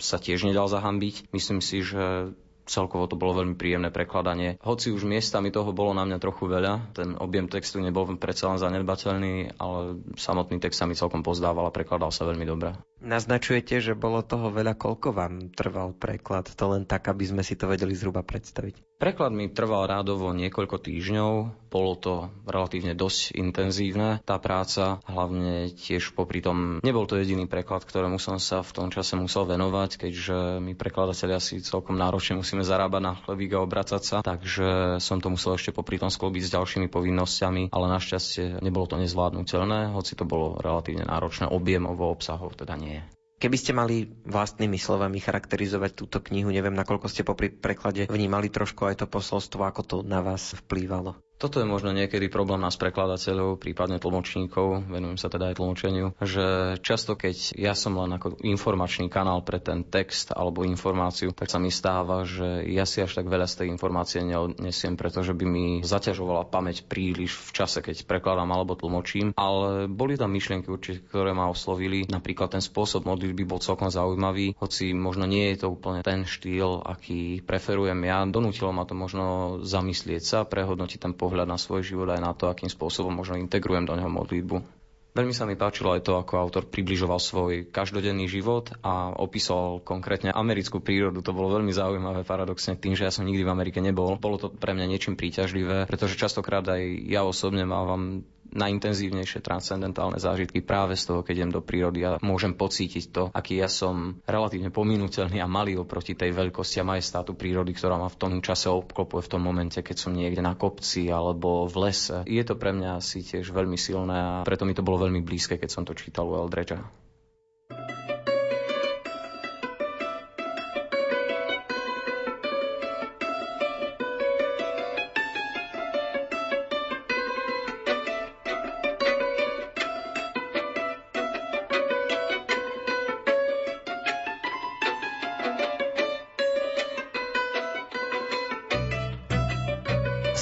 sa 0.00 0.16
tiež 0.16 0.48
nedal 0.48 0.72
zahambiť. 0.72 1.28
Myslím 1.28 1.60
si, 1.60 1.84
že 1.84 2.32
celkovo 2.72 3.04
to 3.04 3.20
bolo 3.20 3.44
veľmi 3.44 3.60
príjemné 3.60 3.92
prekladanie. 3.92 4.56
Hoci 4.64 4.88
už 4.88 5.04
miestami 5.04 5.52
toho 5.52 5.76
bolo 5.76 5.92
na 5.92 6.08
mňa 6.08 6.16
trochu 6.16 6.48
veľa, 6.48 6.96
ten 6.96 7.12
objem 7.20 7.52
textu 7.52 7.84
nebol 7.84 8.08
predsa 8.16 8.48
len 8.48 8.56
zanedbateľný, 8.56 9.60
ale 9.60 10.00
samotný 10.16 10.56
text 10.56 10.80
sa 10.80 10.88
mi 10.88 10.96
celkom 10.96 11.20
pozdával 11.20 11.68
a 11.68 11.74
prekladal 11.76 12.08
sa 12.08 12.24
veľmi 12.24 12.48
dobre. 12.48 12.72
Naznačujete, 13.04 13.84
že 13.84 13.92
bolo 13.92 14.24
toho 14.24 14.48
veľa, 14.48 14.80
koľko 14.80 15.12
vám 15.12 15.52
trval 15.52 15.92
preklad? 15.92 16.48
To 16.56 16.64
len 16.72 16.88
tak, 16.88 17.12
aby 17.12 17.28
sme 17.28 17.42
si 17.44 17.58
to 17.60 17.68
vedeli 17.68 17.92
zhruba 17.92 18.24
predstaviť. 18.24 18.91
Preklad 19.02 19.34
mi 19.34 19.50
trval 19.50 19.90
rádovo 19.90 20.30
niekoľko 20.30 20.78
týždňov, 20.78 21.32
bolo 21.74 21.92
to 21.98 22.30
relatívne 22.46 22.94
dosť 22.94 23.34
intenzívne, 23.34 24.22
tá 24.22 24.38
práca, 24.38 25.02
hlavne 25.10 25.74
tiež 25.74 26.14
popri 26.14 26.38
tom, 26.38 26.78
nebol 26.86 27.10
to 27.10 27.18
jediný 27.18 27.50
preklad, 27.50 27.82
ktorému 27.82 28.22
som 28.22 28.38
sa 28.38 28.62
v 28.62 28.70
tom 28.70 28.94
čase 28.94 29.18
musel 29.18 29.42
venovať, 29.42 30.06
keďže 30.06 30.62
my 30.62 30.78
prekladatelia 30.78 31.42
si 31.42 31.58
celkom 31.58 31.98
náročne 31.98 32.38
musíme 32.38 32.62
zarábať 32.62 33.02
na 33.02 33.12
chlebík 33.18 33.58
a 33.58 33.66
obracať 33.66 34.02
sa, 34.06 34.16
takže 34.22 35.02
som 35.02 35.18
to 35.18 35.34
musel 35.34 35.58
ešte 35.58 35.74
popri 35.74 35.98
tom 35.98 36.06
sklobiť 36.06 36.42
s 36.46 36.54
ďalšími 36.54 36.86
povinnosťami, 36.86 37.74
ale 37.74 37.86
našťastie 37.98 38.62
nebolo 38.62 38.86
to 38.86 39.02
nezvládnutelné, 39.02 39.90
hoci 39.98 40.14
to 40.14 40.22
bolo 40.22 40.62
relatívne 40.62 41.10
náročné 41.10 41.50
objemovo, 41.50 42.06
obsahov 42.06 42.54
teda 42.54 42.78
nie. 42.78 43.02
Keby 43.42 43.58
ste 43.58 43.74
mali 43.74 44.06
vlastnými 44.22 44.78
slovami 44.78 45.18
charakterizovať 45.18 45.98
túto 45.98 46.22
knihu, 46.30 46.54
neviem, 46.54 46.78
nakoľko 46.78 47.10
ste 47.10 47.26
po 47.26 47.34
preklade 47.34 48.06
vnímali 48.06 48.46
trošku 48.46 48.86
aj 48.86 49.02
to 49.02 49.10
posolstvo, 49.10 49.66
ako 49.66 49.82
to 49.82 49.96
na 50.06 50.22
vás 50.22 50.54
vplývalo. 50.62 51.18
Toto 51.42 51.58
je 51.58 51.66
možno 51.66 51.90
niekedy 51.90 52.30
problém 52.30 52.62
nás 52.62 52.78
prekladateľov, 52.78 53.58
prípadne 53.58 53.98
tlmočníkov, 53.98 54.86
venujem 54.86 55.18
sa 55.18 55.26
teda 55.26 55.50
aj 55.50 55.58
tlmočeniu, 55.58 56.14
že 56.22 56.78
často 56.86 57.18
keď 57.18 57.58
ja 57.58 57.74
som 57.74 57.98
len 57.98 58.14
ako 58.14 58.38
informačný 58.46 59.10
kanál 59.10 59.42
pre 59.42 59.58
ten 59.58 59.82
text 59.82 60.30
alebo 60.30 60.62
informáciu, 60.62 61.34
tak 61.34 61.50
sa 61.50 61.58
mi 61.58 61.74
stáva, 61.74 62.22
že 62.22 62.62
ja 62.70 62.86
si 62.86 63.02
až 63.02 63.18
tak 63.18 63.26
veľa 63.26 63.50
z 63.50 63.58
tej 63.58 63.74
informácie 63.74 64.22
nesiem, 64.62 64.94
pretože 64.94 65.34
by 65.34 65.42
mi 65.42 65.66
zaťažovala 65.82 66.46
pamäť 66.46 66.86
príliš 66.86 67.34
v 67.34 67.50
čase, 67.58 67.82
keď 67.82 68.06
prekladám 68.06 68.46
alebo 68.46 68.78
tlmočím, 68.78 69.34
ale 69.34 69.90
boli 69.90 70.14
tam 70.14 70.30
myšlienky 70.30 70.70
určite, 70.70 71.02
ktoré 71.10 71.34
ma 71.34 71.50
oslovili. 71.50 72.06
Napríklad 72.06 72.54
ten 72.54 72.62
spôsob 72.62 73.02
modlitby 73.02 73.42
bol 73.50 73.58
celkom 73.58 73.90
zaujímavý, 73.90 74.54
hoci 74.62 74.94
možno 74.94 75.26
nie 75.26 75.50
je 75.50 75.66
to 75.66 75.74
úplne 75.74 76.06
ten 76.06 76.22
štýl, 76.22 76.86
aký 76.86 77.42
preferujem 77.42 77.98
ja. 78.06 78.22
Donútilo 78.30 78.70
ma 78.70 78.86
to 78.86 78.94
možno 78.94 79.58
zamyslieť 79.66 80.22
sa, 80.22 80.38
prehodnotiť 80.46 81.02
ten 81.02 81.14
pohľad 81.18 81.31
pohľad 81.32 81.48
na 81.48 81.56
svoj 81.56 81.80
život 81.80 82.12
aj 82.12 82.20
na 82.20 82.36
to, 82.36 82.52
akým 82.52 82.68
spôsobom 82.68 83.16
možno 83.16 83.40
integrujem 83.40 83.88
do 83.88 83.96
neho 83.96 84.12
modlitbu. 84.12 84.82
Veľmi 85.12 85.36
sa 85.36 85.44
mi 85.44 85.60
páčilo 85.60 85.92
aj 85.92 86.08
to, 86.08 86.16
ako 86.16 86.40
autor 86.40 86.64
približoval 86.64 87.20
svoj 87.20 87.68
každodenný 87.68 88.32
život 88.32 88.72
a 88.80 89.12
opísal 89.12 89.84
konkrétne 89.84 90.32
americkú 90.32 90.80
prírodu. 90.80 91.20
To 91.20 91.36
bolo 91.36 91.52
veľmi 91.52 91.68
zaujímavé 91.68 92.24
paradoxne 92.24 92.80
tým, 92.80 92.96
že 92.96 93.04
ja 93.04 93.12
som 93.12 93.28
nikdy 93.28 93.44
v 93.44 93.52
Amerike 93.52 93.84
nebol. 93.84 94.16
Bolo 94.16 94.40
to 94.40 94.48
pre 94.48 94.72
mňa 94.72 94.88
niečím 94.88 95.20
príťažlivé, 95.20 95.84
pretože 95.84 96.16
častokrát 96.16 96.64
aj 96.64 96.80
ja 97.12 97.28
osobne 97.28 97.68
mávam 97.68 98.24
najintenzívnejšie 98.52 99.40
transcendentálne 99.40 100.20
zážitky 100.20 100.60
práve 100.60 100.94
z 100.94 101.08
toho, 101.08 101.20
keď 101.24 101.34
idem 101.42 101.52
do 101.52 101.64
prírody 101.64 102.04
a 102.04 102.20
môžem 102.20 102.52
pocítiť 102.52 103.04
to, 103.10 103.22
aký 103.32 103.58
ja 103.58 103.68
som 103.68 104.20
relatívne 104.28 104.68
pominuteľný 104.68 105.40
a 105.40 105.50
malý 105.50 105.80
oproti 105.80 106.12
tej 106.12 106.36
veľkosti 106.36 106.80
a 106.80 106.88
majestátu 106.88 107.32
prírody, 107.32 107.72
ktorá 107.72 107.96
ma 107.96 108.12
v 108.12 108.20
tom 108.20 108.32
čase 108.44 108.68
obklopuje 108.68 109.24
v 109.24 109.32
tom 109.32 109.42
momente, 109.42 109.80
keď 109.80 109.96
som 109.96 110.12
niekde 110.12 110.44
na 110.44 110.54
kopci 110.54 111.08
alebo 111.08 111.66
v 111.66 111.90
lese. 111.90 112.24
Je 112.28 112.44
to 112.44 112.54
pre 112.54 112.70
mňa 112.76 113.00
asi 113.00 113.24
tiež 113.24 113.50
veľmi 113.50 113.76
silné 113.80 114.16
a 114.16 114.32
preto 114.46 114.68
mi 114.68 114.76
to 114.76 114.84
bolo 114.84 115.08
veľmi 115.08 115.24
blízke, 115.24 115.56
keď 115.56 115.70
som 115.72 115.82
to 115.88 115.96
čítal 115.96 116.28
u 116.28 116.36
Eldredža. 116.38 117.01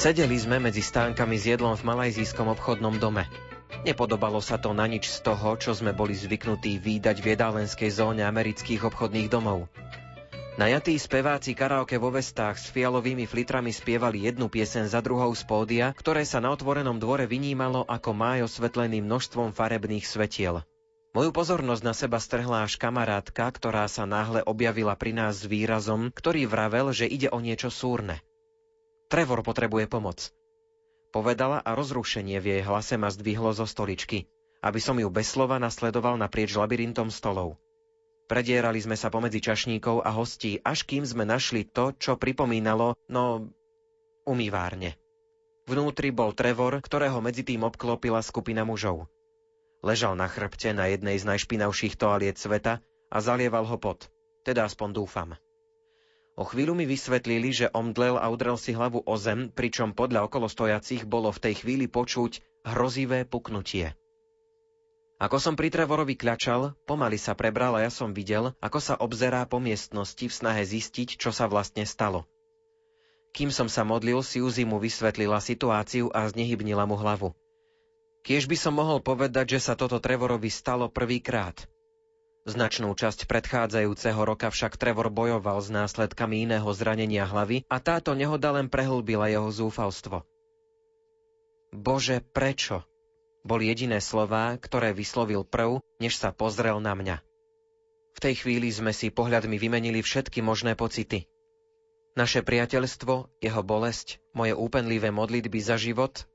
Sedeli 0.00 0.40
sme 0.40 0.56
medzi 0.56 0.80
stánkami 0.80 1.36
s 1.36 1.44
jedlom 1.44 1.76
v 1.76 1.84
malajzijskom 1.84 2.48
obchodnom 2.56 2.96
dome. 2.96 3.28
Nepodobalo 3.84 4.40
sa 4.40 4.56
to 4.56 4.72
na 4.72 4.88
nič 4.88 5.12
z 5.12 5.20
toho, 5.20 5.60
čo 5.60 5.76
sme 5.76 5.92
boli 5.92 6.16
zvyknutí 6.16 6.80
výdať 6.80 7.20
v 7.20 7.36
jedálenskej 7.36 7.92
zóne 7.92 8.24
amerických 8.24 8.80
obchodných 8.88 9.28
domov. 9.28 9.68
Najatí 10.56 10.96
speváci 10.96 11.52
karaoke 11.52 12.00
vo 12.00 12.08
vestách 12.16 12.56
s 12.56 12.72
fialovými 12.72 13.28
flitrami 13.28 13.76
spievali 13.76 14.24
jednu 14.24 14.48
piesen 14.48 14.88
za 14.88 15.04
druhou 15.04 15.36
z 15.36 15.44
pódia, 15.44 15.92
ktoré 15.92 16.24
sa 16.24 16.40
na 16.40 16.48
otvorenom 16.48 16.96
dvore 16.96 17.28
vynímalo 17.28 17.84
ako 17.84 18.16
máj 18.16 18.48
osvetlený 18.48 19.04
množstvom 19.04 19.52
farebných 19.52 20.08
svetiel. 20.08 20.64
Moju 21.12 21.28
pozornosť 21.28 21.82
na 21.84 21.92
seba 21.92 22.16
strhla 22.16 22.64
až 22.64 22.80
kamarátka, 22.80 23.44
ktorá 23.52 23.84
sa 23.84 24.08
náhle 24.08 24.40
objavila 24.48 24.96
pri 24.96 25.12
nás 25.12 25.44
s 25.44 25.50
výrazom, 25.50 26.08
ktorý 26.08 26.48
vravel, 26.48 26.88
že 26.96 27.04
ide 27.04 27.28
o 27.28 27.36
niečo 27.36 27.68
súrne. 27.68 28.24
Trevor 29.10 29.42
potrebuje 29.42 29.90
pomoc. 29.90 30.30
Povedala 31.10 31.58
a 31.58 31.74
rozrušenie 31.74 32.38
v 32.38 32.46
jej 32.54 32.62
hlase 32.62 32.94
ma 32.94 33.10
zdvihlo 33.10 33.50
zo 33.50 33.66
stoličky, 33.66 34.30
aby 34.62 34.78
som 34.78 34.94
ju 34.94 35.10
bez 35.10 35.34
slova 35.34 35.58
nasledoval 35.58 36.14
naprieč 36.14 36.54
labyrintom 36.54 37.10
stolov. 37.10 37.58
Predierali 38.30 38.78
sme 38.78 38.94
sa 38.94 39.10
pomedzi 39.10 39.42
čašníkov 39.42 40.06
a 40.06 40.14
hostí, 40.14 40.62
až 40.62 40.86
kým 40.86 41.02
sme 41.02 41.26
našli 41.26 41.66
to, 41.66 41.90
čo 41.98 42.14
pripomínalo, 42.14 42.94
no, 43.10 43.50
umývárne. 44.22 44.94
Vnútri 45.66 46.14
bol 46.14 46.30
Trevor, 46.30 46.78
ktorého 46.78 47.18
medzi 47.18 47.42
tým 47.42 47.66
obklopila 47.66 48.22
skupina 48.22 48.62
mužov. 48.62 49.10
Ležal 49.82 50.14
na 50.14 50.30
chrbte 50.30 50.70
na 50.70 50.86
jednej 50.86 51.18
z 51.18 51.26
najšpinavších 51.26 51.98
toaliet 51.98 52.38
sveta 52.38 52.78
a 53.10 53.16
zalieval 53.18 53.66
ho 53.66 53.74
pot. 53.74 54.06
Teda 54.46 54.70
aspoň 54.70 54.88
dúfam. 54.94 55.34
O 56.40 56.48
chvíľu 56.48 56.72
mi 56.72 56.88
vysvetlili, 56.88 57.52
že 57.52 57.68
omdlel 57.68 58.16
a 58.16 58.24
udrel 58.32 58.56
si 58.56 58.72
hlavu 58.72 59.04
o 59.04 59.14
zem, 59.20 59.52
pričom 59.52 59.92
podľa 59.92 60.24
okolostojacích 60.24 61.04
bolo 61.04 61.28
v 61.28 61.42
tej 61.44 61.54
chvíli 61.60 61.84
počuť 61.84 62.64
hrozivé 62.64 63.28
puknutie. 63.28 63.92
Ako 65.20 65.36
som 65.36 65.52
pri 65.52 65.68
Trevorovi 65.68 66.16
kľačal, 66.16 66.72
pomaly 66.88 67.20
sa 67.20 67.36
prebral 67.36 67.76
a 67.76 67.84
ja 67.84 67.92
som 67.92 68.16
videl, 68.16 68.56
ako 68.56 68.80
sa 68.80 68.96
obzerá 68.96 69.44
po 69.44 69.60
miestnosti 69.60 70.24
v 70.24 70.32
snahe 70.32 70.64
zistiť, 70.64 71.20
čo 71.20 71.28
sa 71.28 71.44
vlastne 71.44 71.84
stalo. 71.84 72.24
Kým 73.36 73.52
som 73.52 73.68
sa 73.68 73.84
modlil, 73.84 74.24
Suzy 74.24 74.64
mu 74.64 74.80
vysvetlila 74.80 75.44
situáciu 75.44 76.08
a 76.08 76.24
znehybnila 76.24 76.88
mu 76.88 76.96
hlavu. 76.96 77.36
Kiež 78.24 78.48
by 78.48 78.56
som 78.56 78.80
mohol 78.80 79.04
povedať, 79.04 79.60
že 79.60 79.60
sa 79.60 79.76
toto 79.76 80.00
Trevorovi 80.00 80.48
stalo 80.48 80.88
prvýkrát. 80.88 81.68
Značnú 82.48 82.96
časť 82.96 83.28
predchádzajúceho 83.28 84.20
roka 84.24 84.48
však 84.48 84.80
Trevor 84.80 85.12
bojoval 85.12 85.60
s 85.60 85.68
následkami 85.68 86.48
iného 86.48 86.68
zranenia 86.72 87.28
hlavy 87.28 87.68
a 87.68 87.76
táto 87.84 88.16
nehoda 88.16 88.56
len 88.56 88.72
prehlbila 88.72 89.28
jeho 89.28 89.52
zúfalstvo. 89.52 90.24
Bože, 91.70 92.24
prečo? 92.32 92.82
Boli 93.44 93.68
jediné 93.68 94.00
slová, 94.00 94.56
ktoré 94.56 94.96
vyslovil 94.96 95.44
prv, 95.44 95.84
než 96.00 96.16
sa 96.16 96.32
pozrel 96.32 96.80
na 96.80 96.96
mňa. 96.96 97.16
V 98.16 98.18
tej 98.18 98.34
chvíli 98.40 98.72
sme 98.72 98.96
si 98.96 99.12
pohľadmi 99.12 99.60
vymenili 99.60 100.00
všetky 100.00 100.40
možné 100.40 100.76
pocity. 100.76 101.28
Naše 102.16 102.42
priateľstvo, 102.42 103.38
jeho 103.38 103.62
bolesť, 103.62 104.18
moje 104.34 104.56
úpenlivé 104.56 105.12
modlitby 105.12 105.60
za 105.62 105.78
život 105.78 106.26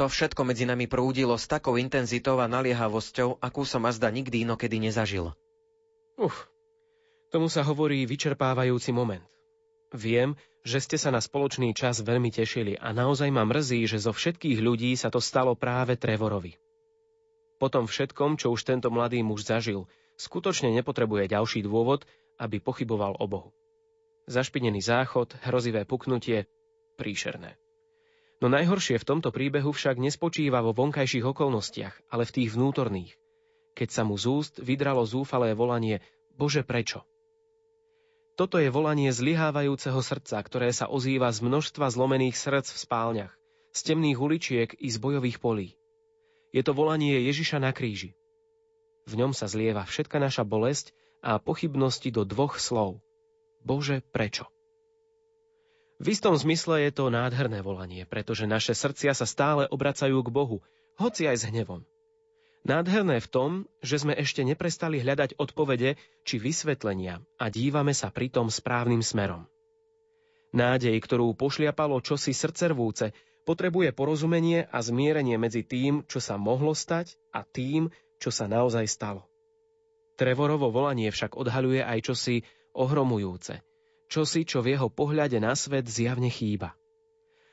to 0.00 0.08
všetko 0.08 0.48
medzi 0.48 0.64
nami 0.64 0.88
prúdilo 0.88 1.36
s 1.36 1.44
takou 1.44 1.76
intenzitou 1.76 2.40
a 2.40 2.48
naliehavosťou, 2.48 3.36
akú 3.36 3.68
som 3.68 3.84
azda 3.84 4.08
nikdy 4.08 4.48
inokedy 4.48 4.80
nezažil. 4.80 5.36
Uf, 6.16 6.48
tomu 7.28 7.52
sa 7.52 7.60
hovorí 7.60 8.08
vyčerpávajúci 8.08 8.96
moment. 8.96 9.20
Viem, 9.92 10.40
že 10.64 10.80
ste 10.80 10.96
sa 10.96 11.12
na 11.12 11.20
spoločný 11.20 11.76
čas 11.76 12.00
veľmi 12.00 12.32
tešili 12.32 12.80
a 12.80 12.96
naozaj 12.96 13.28
ma 13.28 13.44
mrzí, 13.44 13.84
že 13.92 14.00
zo 14.00 14.16
všetkých 14.16 14.64
ľudí 14.64 14.96
sa 14.96 15.12
to 15.12 15.20
stalo 15.20 15.52
práve 15.52 16.00
Trevorovi. 16.00 16.56
Po 17.60 17.68
tom 17.68 17.84
všetkom, 17.84 18.40
čo 18.40 18.56
už 18.56 18.64
tento 18.64 18.88
mladý 18.88 19.20
muž 19.20 19.44
zažil, 19.44 19.84
skutočne 20.16 20.72
nepotrebuje 20.80 21.28
ďalší 21.28 21.60
dôvod, 21.60 22.08
aby 22.40 22.56
pochyboval 22.56 23.20
o 23.20 23.28
Bohu. 23.28 23.52
Zašpinený 24.32 24.80
záchod, 24.80 25.36
hrozivé 25.44 25.84
puknutie, 25.84 26.48
príšerné. 26.96 27.60
No 28.40 28.48
najhoršie 28.48 28.96
v 28.96 29.04
tomto 29.04 29.28
príbehu 29.28 29.68
však 29.68 30.00
nespočíva 30.00 30.64
vo 30.64 30.72
vonkajších 30.72 31.28
okolnostiach, 31.28 32.08
ale 32.08 32.24
v 32.24 32.34
tých 32.40 32.56
vnútorných. 32.56 33.12
Keď 33.76 33.88
sa 33.92 34.02
mu 34.08 34.16
z 34.16 34.24
úst 34.32 34.54
vydralo 34.56 35.04
zúfalé 35.04 35.52
volanie 35.52 36.00
Bože 36.32 36.64
prečo? 36.64 37.04
Toto 38.40 38.56
je 38.56 38.72
volanie 38.72 39.12
zlyhávajúceho 39.12 40.00
srdca, 40.00 40.40
ktoré 40.40 40.72
sa 40.72 40.88
ozýva 40.88 41.28
z 41.28 41.44
množstva 41.44 41.92
zlomených 41.92 42.40
srdc 42.40 42.72
v 42.72 42.78
spálniach, 42.80 43.32
z 43.76 43.80
temných 43.92 44.16
uličiek 44.16 44.68
i 44.80 44.88
z 44.88 44.96
bojových 44.96 45.36
polí. 45.36 45.76
Je 46.48 46.64
to 46.64 46.72
volanie 46.72 47.20
Ježiša 47.28 47.60
na 47.60 47.76
kríži. 47.76 48.16
V 49.04 49.20
ňom 49.20 49.36
sa 49.36 49.52
zlieva 49.52 49.84
všetka 49.84 50.16
naša 50.16 50.48
bolesť 50.48 50.96
a 51.20 51.36
pochybnosti 51.36 52.08
do 52.08 52.24
dvoch 52.24 52.56
slov. 52.56 53.04
Bože, 53.60 54.00
prečo? 54.08 54.48
V 56.00 56.16
istom 56.16 56.32
zmysle 56.32 56.88
je 56.88 56.96
to 56.96 57.12
nádherné 57.12 57.60
volanie, 57.60 58.08
pretože 58.08 58.48
naše 58.48 58.72
srdcia 58.72 59.12
sa 59.12 59.28
stále 59.28 59.68
obracajú 59.68 60.24
k 60.24 60.32
Bohu, 60.32 60.64
hoci 60.96 61.28
aj 61.28 61.44
s 61.44 61.44
hnevom. 61.52 61.84
Nádherné 62.64 63.20
v 63.20 63.28
tom, 63.28 63.50
že 63.84 64.00
sme 64.00 64.16
ešte 64.16 64.40
neprestali 64.40 64.96
hľadať 65.04 65.36
odpovede 65.36 66.00
či 66.24 66.40
vysvetlenia 66.40 67.20
a 67.36 67.52
dívame 67.52 67.92
sa 67.92 68.08
pritom 68.08 68.48
správnym 68.48 69.04
smerom. 69.04 69.44
Nádej, 70.56 70.96
ktorú 71.04 71.36
pošliapalo 71.36 72.00
čosi 72.00 72.32
srdcervúce, 72.32 73.12
potrebuje 73.44 73.92
porozumenie 73.92 74.72
a 74.72 74.80
zmierenie 74.80 75.36
medzi 75.36 75.68
tým, 75.68 76.08
čo 76.08 76.16
sa 76.16 76.40
mohlo 76.40 76.72
stať 76.72 77.20
a 77.28 77.44
tým, 77.44 77.92
čo 78.16 78.32
sa 78.32 78.48
naozaj 78.48 78.88
stalo. 78.88 79.28
Trevorovo 80.16 80.72
volanie 80.72 81.12
však 81.12 81.36
odhaľuje 81.36 81.84
aj 81.84 81.98
čosi 82.08 82.40
ohromujúce– 82.72 83.60
čosi, 84.10 84.42
čo 84.42 84.60
v 84.60 84.74
jeho 84.74 84.90
pohľade 84.90 85.38
na 85.38 85.54
svet 85.54 85.86
zjavne 85.86 86.28
chýba. 86.28 86.74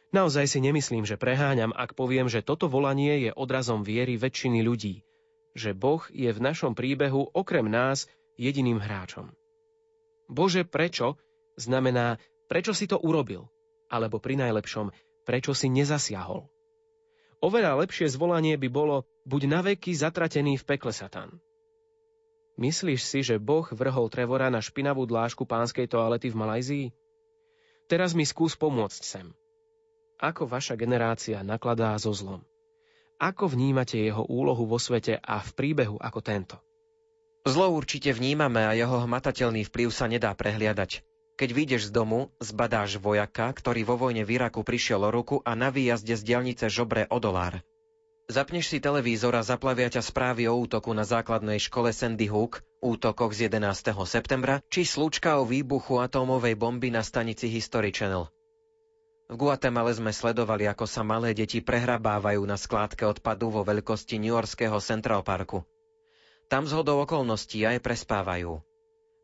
Naozaj 0.10 0.50
si 0.50 0.60
nemyslím, 0.60 1.06
že 1.06 1.20
preháňam, 1.20 1.76
ak 1.76 1.93
poviem, 1.93 2.26
že 2.26 2.41
toto 2.41 2.65
volanie 2.65 3.30
je 3.30 3.32
odrazom 3.32 3.86
viery 3.86 4.17
väčšiny 4.17 4.65
ľudí, 4.65 5.06
že 5.54 5.78
Boh 5.78 6.02
je 6.10 6.34
v 6.34 6.39
našom 6.41 6.74
príbehu 6.74 7.30
okrem 7.32 7.70
nás 7.70 8.10
jediným 8.39 8.82
hráčom. 8.82 9.30
Bože, 10.26 10.65
prečo 10.65 11.22
znamená, 11.60 12.17
prečo 12.50 12.72
si 12.74 12.89
to 12.89 12.98
urobil, 13.00 13.52
alebo 13.91 14.17
pri 14.17 14.39
najlepšom, 14.39 14.91
prečo 15.28 15.52
si 15.52 15.67
nezasiahol. 15.67 16.48
Oveľa 17.38 17.86
lepšie 17.86 18.10
zvolanie 18.10 18.58
by 18.58 18.70
bolo, 18.72 19.06
buď 19.28 19.41
naveky 19.60 19.93
zatratený 19.93 20.58
v 20.58 20.67
pekle 20.67 20.89
Satan. 20.96 21.38
Myslíš 22.58 23.02
si, 23.06 23.20
že 23.22 23.38
Boh 23.38 23.70
vrhol 23.70 24.10
Trevora 24.10 24.50
na 24.50 24.65
špinavú 24.65 25.06
dlážku 25.06 25.46
pánskej 25.46 25.86
toalety 25.86 26.34
v 26.34 26.39
Malajzii? 26.41 26.86
Teraz 27.86 28.17
mi 28.17 28.26
skús 28.26 28.58
pomôcť 28.58 29.02
sem. 29.06 29.28
Ako 30.17 30.50
vaša 30.50 30.74
generácia 30.74 31.46
nakladá 31.46 31.93
so 32.02 32.10
zlom? 32.10 32.41
Ako 33.22 33.54
vnímate 33.54 34.02
jeho 34.02 34.26
úlohu 34.26 34.65
vo 34.65 34.82
svete 34.82 35.22
a 35.22 35.38
v 35.46 35.52
príbehu 35.54 36.02
ako 36.02 36.20
tento? 36.26 36.58
Zlo 37.46 37.70
určite 37.70 38.10
vnímame 38.10 38.65
a 38.65 38.74
jeho 38.74 39.06
hmatateľný 39.06 39.70
vplyv 39.70 39.89
sa 39.93 40.10
nedá 40.10 40.34
prehliadať. 40.34 41.06
Keď 41.38 41.50
vyjdeš 41.54 41.82
z 41.88 41.91
domu, 41.93 42.34
zbadáš 42.41 42.98
vojaka, 42.98 43.54
ktorý 43.54 43.86
vo 43.86 43.96
vojne 44.02 44.26
v 44.26 44.41
Iraku 44.41 44.65
prišiel 44.65 45.06
o 45.06 45.13
ruku 45.13 45.46
a 45.46 45.54
na 45.54 45.70
výjazde 45.70 46.17
z 46.17 46.26
dielnice 46.26 46.65
žobre 46.74 47.06
o 47.06 47.22
dolár. 47.22 47.62
Zapneš 48.27 48.75
si 48.75 48.83
televízor 48.83 49.39
a 49.39 49.43
zaplavia 49.43 49.87
ťa 49.87 50.03
správy 50.03 50.51
o 50.51 50.59
útoku 50.59 50.91
na 50.91 51.07
základnej 51.07 51.63
škole 51.63 51.95
Sandy 51.95 52.27
Hook, 52.27 52.59
útokoch 52.83 53.31
z 53.31 53.47
11. 53.47 53.95
septembra, 54.03 54.59
či 54.67 54.83
slučka 54.83 55.39
o 55.39 55.47
výbuchu 55.47 56.03
atómovej 56.03 56.59
bomby 56.59 56.91
na 56.91 57.07
stanici 57.07 57.47
History 57.47 57.95
Channel. 57.95 58.27
V 59.31 59.35
Guatemale 59.39 59.95
sme 59.95 60.11
sledovali, 60.11 60.67
ako 60.67 60.83
sa 60.83 61.07
malé 61.07 61.31
deti 61.31 61.63
prehrabávajú 61.63 62.43
na 62.43 62.59
skládke 62.59 63.07
odpadu 63.07 63.47
vo 63.47 63.63
veľkosti 63.63 64.19
New 64.19 64.35
Yorkského 64.35 64.75
Central 64.83 65.23
Parku. 65.23 65.63
Tam 66.51 66.67
z 66.67 66.75
hodou 66.75 66.99
okolností 67.07 67.63
aj 67.63 67.79
prespávajú. 67.79 68.59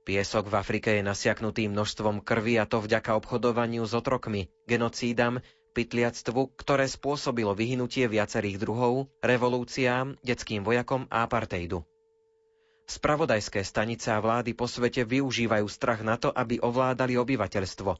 Piesok 0.07 0.47
v 0.47 0.55
Afrike 0.55 0.95
je 0.95 1.03
nasiaknutý 1.03 1.67
množstvom 1.67 2.23
krvi 2.23 2.55
a 2.55 2.63
to 2.63 2.79
vďaka 2.79 3.19
obchodovaniu 3.19 3.83
s 3.83 3.91
otrokmi, 3.95 4.47
genocídam, 4.63 5.43
pytliactvu, 5.73 6.53
ktoré 6.53 6.85
spôsobilo 6.85 7.57
vyhnutie 7.57 8.05
viacerých 8.05 8.61
druhov, 8.61 9.09
revolúciám, 9.25 10.21
detským 10.21 10.61
vojakom 10.61 11.09
a 11.09 11.25
apartheidu. 11.25 11.81
Spravodajské 12.85 13.65
stanice 13.65 14.13
a 14.13 14.21
vlády 14.21 14.53
po 14.53 14.69
svete 14.69 15.01
využívajú 15.01 15.65
strach 15.65 16.05
na 16.05 16.19
to, 16.21 16.29
aby 16.29 16.61
ovládali 16.61 17.17
obyvateľstvo. 17.17 17.95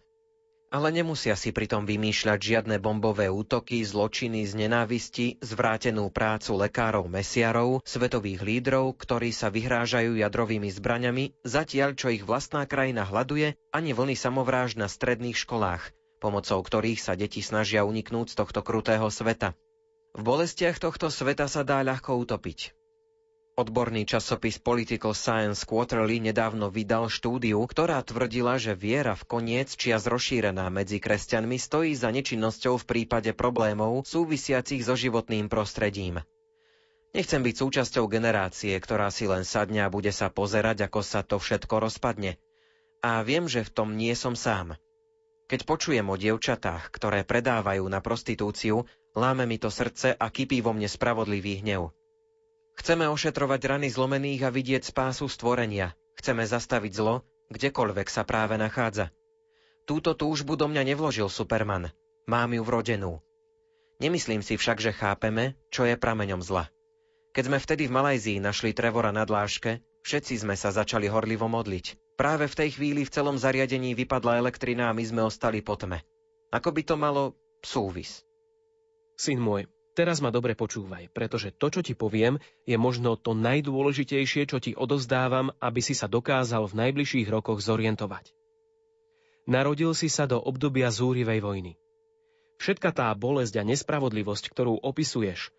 Ale 0.74 0.90
nemusia 0.90 1.38
si 1.38 1.54
pritom 1.54 1.86
vymýšľať 1.86 2.40
žiadne 2.42 2.82
bombové 2.82 3.30
útoky, 3.30 3.86
zločiny 3.86 4.42
z 4.50 4.58
nenávisti, 4.58 5.38
zvrátenú 5.38 6.10
prácu 6.10 6.58
lekárov 6.58 7.06
mesiarov, 7.06 7.86
svetových 7.86 8.42
lídrov, 8.42 8.98
ktorí 8.98 9.30
sa 9.30 9.54
vyhrážajú 9.54 10.18
jadrovými 10.18 10.74
zbraňami, 10.74 11.38
zatiaľ 11.46 11.94
čo 11.94 12.10
ich 12.10 12.26
vlastná 12.26 12.66
krajina 12.66 13.06
hľaduje, 13.06 13.54
ani 13.70 13.94
vlny 13.94 14.18
samovráž 14.18 14.76
na 14.76 14.90
stredných 14.90 15.38
školách– 15.38 15.90
pomocou 16.24 16.64
ktorých 16.64 17.04
sa 17.04 17.20
deti 17.20 17.44
snažia 17.44 17.84
uniknúť 17.84 18.32
z 18.32 18.36
tohto 18.40 18.64
krutého 18.64 19.12
sveta. 19.12 19.60
V 20.16 20.24
bolestiach 20.24 20.80
tohto 20.80 21.12
sveta 21.12 21.52
sa 21.52 21.68
dá 21.68 21.84
ľahko 21.84 22.16
utopiť. 22.24 22.72
Odborný 23.54 24.10
časopis 24.10 24.58
Political 24.58 25.14
Science 25.14 25.62
Quarterly 25.62 26.18
nedávno 26.18 26.74
vydal 26.74 27.06
štúdiu, 27.06 27.62
ktorá 27.70 28.02
tvrdila, 28.02 28.58
že 28.58 28.74
viera 28.74 29.14
v 29.14 29.30
koniec 29.30 29.78
čias 29.78 30.10
rozšírená 30.10 30.74
medzi 30.74 30.98
kresťanmi 30.98 31.62
stojí 31.62 31.94
za 31.94 32.10
nečinnosťou 32.10 32.82
v 32.82 32.88
prípade 32.90 33.30
problémov 33.38 34.10
súvisiacich 34.10 34.82
so 34.82 34.98
životným 34.98 35.54
prostredím. 35.54 36.26
Nechcem 37.14 37.46
byť 37.46 37.56
súčasťou 37.62 38.10
generácie, 38.10 38.74
ktorá 38.74 39.14
si 39.14 39.30
len 39.30 39.46
sadne 39.46 39.86
a 39.86 39.94
bude 39.94 40.10
sa 40.10 40.34
pozerať, 40.34 40.90
ako 40.90 41.06
sa 41.06 41.22
to 41.22 41.38
všetko 41.38 41.78
rozpadne. 41.78 42.42
A 43.06 43.22
viem, 43.22 43.46
že 43.46 43.62
v 43.62 43.70
tom 43.70 43.94
nie 43.94 44.18
som 44.18 44.34
sám. 44.34 44.82
Keď 45.48 45.68
počujem 45.68 46.08
o 46.08 46.16
dievčatách, 46.16 46.90
ktoré 46.94 47.28
predávajú 47.28 47.84
na 47.92 48.00
prostitúciu, 48.00 48.88
láme 49.14 49.44
mi 49.44 49.60
to 49.60 49.68
srdce 49.68 50.16
a 50.16 50.26
kypí 50.32 50.64
vo 50.64 50.72
mne 50.72 50.88
spravodlivý 50.88 51.60
hnev. 51.62 51.92
Chceme 52.74 53.06
ošetrovať 53.06 53.62
rany 53.70 53.88
zlomených 53.92 54.42
a 54.48 54.54
vidieť 54.54 54.84
spásu 54.90 55.30
stvorenia. 55.30 55.94
Chceme 56.18 56.48
zastaviť 56.48 56.92
zlo, 56.96 57.22
kdekoľvek 57.54 58.08
sa 58.10 58.26
práve 58.26 58.58
nachádza. 58.58 59.14
Túto 59.84 60.16
túžbu 60.16 60.56
do 60.56 60.72
mňa 60.72 60.96
nevložil 60.96 61.28
Superman. 61.28 61.92
Mám 62.24 62.56
ju 62.56 62.64
vrodenú. 62.64 63.20
Nemyslím 64.00 64.42
si 64.42 64.56
však, 64.56 64.80
že 64.80 64.96
chápeme, 64.96 65.60
čo 65.70 65.84
je 65.84 66.00
prameňom 66.00 66.40
zla. 66.40 66.72
Keď 67.34 67.44
sme 67.50 67.60
vtedy 67.60 67.84
v 67.90 67.96
Malajzii 68.00 68.40
našli 68.40 68.72
Trevora 68.72 69.12
na 69.12 69.26
dláške, 69.26 69.84
všetci 70.06 70.46
sme 70.46 70.56
sa 70.56 70.72
začali 70.72 71.10
horlivo 71.10 71.50
modliť. 71.50 72.03
Práve 72.14 72.46
v 72.46 72.58
tej 72.58 72.70
chvíli 72.78 73.02
v 73.02 73.14
celom 73.14 73.42
zariadení 73.42 73.98
vypadla 73.98 74.38
elektrina 74.38 74.94
a 74.94 74.96
my 74.96 75.02
sme 75.02 75.22
ostali 75.26 75.66
po 75.66 75.74
tme. 75.74 76.06
Ako 76.54 76.70
by 76.70 76.82
to 76.86 76.96
malo 76.96 77.34
súvis? 77.66 78.22
Syn 79.18 79.42
môj, 79.42 79.66
teraz 79.98 80.22
ma 80.22 80.30
dobre 80.30 80.54
počúvaj, 80.54 81.10
pretože 81.10 81.50
to, 81.50 81.74
čo 81.74 81.82
ti 81.82 81.98
poviem, 81.98 82.38
je 82.70 82.78
možno 82.78 83.18
to 83.18 83.34
najdôležitejšie, 83.34 84.46
čo 84.46 84.62
ti 84.62 84.78
odozdávam, 84.78 85.50
aby 85.58 85.82
si 85.82 85.98
sa 85.98 86.06
dokázal 86.06 86.70
v 86.70 86.78
najbližších 86.86 87.28
rokoch 87.34 87.66
zorientovať. 87.66 88.30
Narodil 89.50 89.98
si 89.98 90.08
sa 90.08 90.30
do 90.30 90.38
obdobia 90.38 90.94
zúrivej 90.94 91.42
vojny. 91.42 91.74
Všetka 92.62 92.94
tá 92.94 93.10
bolesť 93.18 93.60
a 93.60 93.64
nespravodlivosť, 93.66 94.54
ktorú 94.54 94.78
opisuješ, 94.86 95.50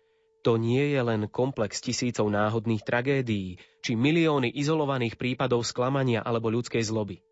to 0.45 0.61
nie 0.61 0.93
je 0.93 1.01
len 1.01 1.25
komplex 1.25 1.81
tisícov 1.81 2.29
náhodných 2.29 2.85
tragédií, 2.85 3.57
či 3.81 3.97
milióny 3.97 4.53
izolovaných 4.53 5.17
prípadov 5.17 5.65
sklamania 5.65 6.21
alebo 6.21 6.53
ľudskej 6.53 6.85
zloby. 6.85 7.25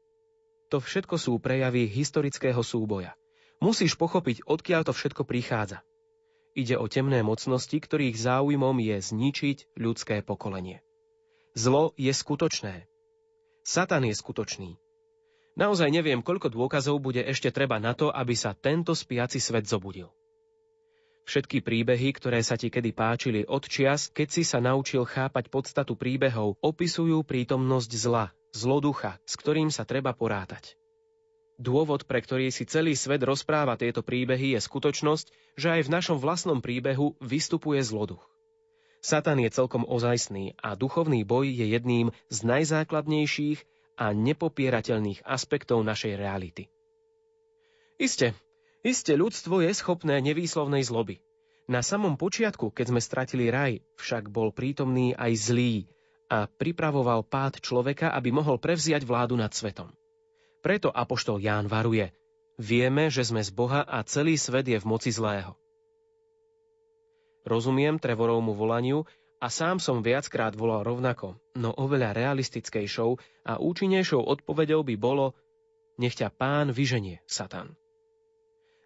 To 0.73 0.81
všetko 0.81 1.21
sú 1.21 1.37
prejavy 1.37 1.85
historického 1.85 2.65
súboja. 2.65 3.13
Musíš 3.61 3.93
pochopiť, 3.93 4.49
odkiaľ 4.49 4.89
to 4.89 4.97
všetko 4.97 5.29
prichádza. 5.29 5.85
Ide 6.57 6.81
o 6.81 6.89
temné 6.89 7.21
mocnosti, 7.21 7.77
ktorých 7.77 8.17
záujmom 8.17 8.81
je 8.81 8.97
zničiť 8.97 9.77
ľudské 9.77 10.25
pokolenie. 10.25 10.81
Zlo 11.53 11.93
je 11.93 12.09
skutočné. 12.09 12.89
Satan 13.61 14.09
je 14.09 14.17
skutočný. 14.17 14.81
Naozaj 15.53 15.93
neviem, 15.93 16.25
koľko 16.25 16.49
dôkazov 16.49 16.97
bude 16.97 17.21
ešte 17.21 17.53
treba 17.53 17.77
na 17.77 17.93
to, 17.93 18.09
aby 18.09 18.33
sa 18.33 18.57
tento 18.57 18.97
spiaci 18.97 19.37
svet 19.37 19.69
zobudil. 19.69 20.09
Všetky 21.23 21.63
príbehy, 21.63 22.11
ktoré 22.11 22.43
sa 22.43 22.59
ti 22.59 22.67
kedy 22.67 22.91
páčili 22.91 23.41
od 23.47 23.63
čias, 23.63 24.11
keď 24.11 24.27
si 24.27 24.43
sa 24.43 24.59
naučil 24.59 25.07
chápať 25.07 25.47
podstatu 25.47 25.95
príbehov, 25.95 26.59
opisujú 26.59 27.23
prítomnosť 27.23 27.91
zla, 27.95 28.35
zloducha, 28.51 29.15
s 29.23 29.39
ktorým 29.39 29.71
sa 29.71 29.87
treba 29.87 30.11
porátať. 30.11 30.75
Dôvod, 31.55 32.03
pre 32.03 32.19
ktorý 32.19 32.51
si 32.51 32.67
celý 32.67 32.97
svet 32.97 33.23
rozpráva 33.23 33.79
tieto 33.79 34.03
príbehy, 34.03 34.57
je 34.57 34.59
skutočnosť, 34.59 35.55
že 35.55 35.67
aj 35.79 35.81
v 35.87 35.93
našom 35.95 36.17
vlastnom 36.19 36.59
príbehu 36.59 37.15
vystupuje 37.23 37.79
zloduch. 37.79 38.25
Satan 39.03 39.39
je 39.39 39.51
celkom 39.51 39.83
ozajstný 39.87 40.59
a 40.59 40.75
duchovný 40.75 41.23
boj 41.27 41.47
je 41.47 41.71
jedným 41.71 42.11
z 42.31 42.37
najzákladnejších 42.43 43.59
a 43.99 44.11
nepopierateľných 44.11 45.23
aspektov 45.23 45.85
našej 45.85 46.17
reality. 46.17 46.71
Isté, 47.99 48.33
Isté 48.83 49.15
ľudstvo 49.15 49.63
je 49.63 49.71
schopné 49.71 50.19
nevýslovnej 50.19 50.83
zloby. 50.83 51.23
Na 51.71 51.79
samom 51.79 52.19
počiatku, 52.19 52.75
keď 52.75 52.91
sme 52.91 52.99
stratili 52.99 53.47
raj, 53.47 53.79
však 53.95 54.27
bol 54.27 54.51
prítomný 54.51 55.15
aj 55.15 55.31
zlý 55.39 55.87
a 56.27 56.51
pripravoval 56.51 57.23
pád 57.23 57.63
človeka, 57.63 58.11
aby 58.11 58.35
mohol 58.35 58.59
prevziať 58.59 59.07
vládu 59.07 59.39
nad 59.39 59.55
svetom. 59.55 59.87
Preto 60.59 60.91
apoštol 60.91 61.39
Ján 61.39 61.71
varuje, 61.71 62.11
vieme, 62.59 63.07
že 63.07 63.23
sme 63.23 63.39
z 63.39 63.55
Boha 63.55 63.87
a 63.87 64.03
celý 64.03 64.35
svet 64.35 64.67
je 64.67 64.75
v 64.75 64.83
moci 64.83 65.15
zlého. 65.15 65.55
Rozumiem 67.47 68.03
Trevorovmu 68.03 68.51
volaniu 68.51 69.07
a 69.39 69.47
sám 69.47 69.79
som 69.79 70.03
viackrát 70.03 70.55
volal 70.59 70.83
rovnako, 70.83 71.39
no 71.55 71.71
oveľa 71.71 72.15
realistickejšou 72.15 73.15
a 73.47 73.63
účinnejšou 73.63 74.19
odpovedou 74.19 74.83
by 74.83 74.95
bolo 74.99 75.35
nech 75.95 76.19
ťa 76.19 76.35
pán 76.35 76.75
vyženie, 76.75 77.23
Satan. 77.23 77.79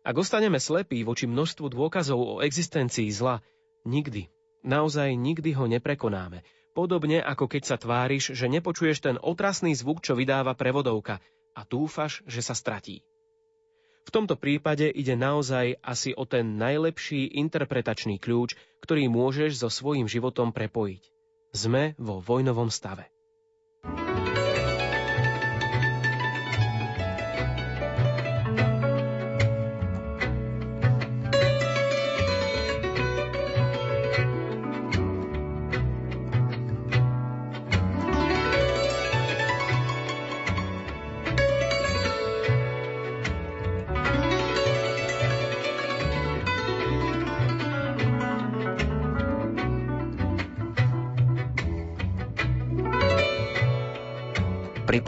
Ak 0.07 0.15
ostaneme 0.15 0.55
slepí 0.55 1.03
voči 1.03 1.27
množstvu 1.27 1.67
dôkazov 1.67 2.15
o 2.15 2.35
existencii 2.39 3.11
zla, 3.11 3.43
nikdy, 3.83 4.31
naozaj 4.63 5.11
nikdy 5.19 5.51
ho 5.51 5.67
neprekonáme. 5.67 6.47
Podobne 6.71 7.19
ako 7.19 7.51
keď 7.51 7.63
sa 7.67 7.75
tváriš, 7.75 8.31
že 8.31 8.47
nepočuješ 8.47 9.03
ten 9.03 9.19
otrasný 9.19 9.75
zvuk, 9.75 9.99
čo 9.99 10.15
vydáva 10.15 10.55
prevodovka 10.55 11.19
a 11.51 11.67
dúfaš, 11.67 12.23
že 12.23 12.39
sa 12.39 12.55
stratí. 12.55 13.03
V 14.07 14.15
tomto 14.15 14.39
prípade 14.39 14.87
ide 14.87 15.19
naozaj 15.19 15.83
asi 15.83 16.15
o 16.15 16.23
ten 16.23 16.55
najlepší 16.55 17.27
interpretačný 17.43 18.23
kľúč, 18.23 18.55
ktorý 18.79 19.11
môžeš 19.11 19.59
so 19.59 19.67
svojím 19.67 20.07
životom 20.07 20.55
prepojiť. 20.55 21.03
Sme 21.51 21.99
vo 21.99 22.23
vojnovom 22.23 22.71
stave. 22.71 23.11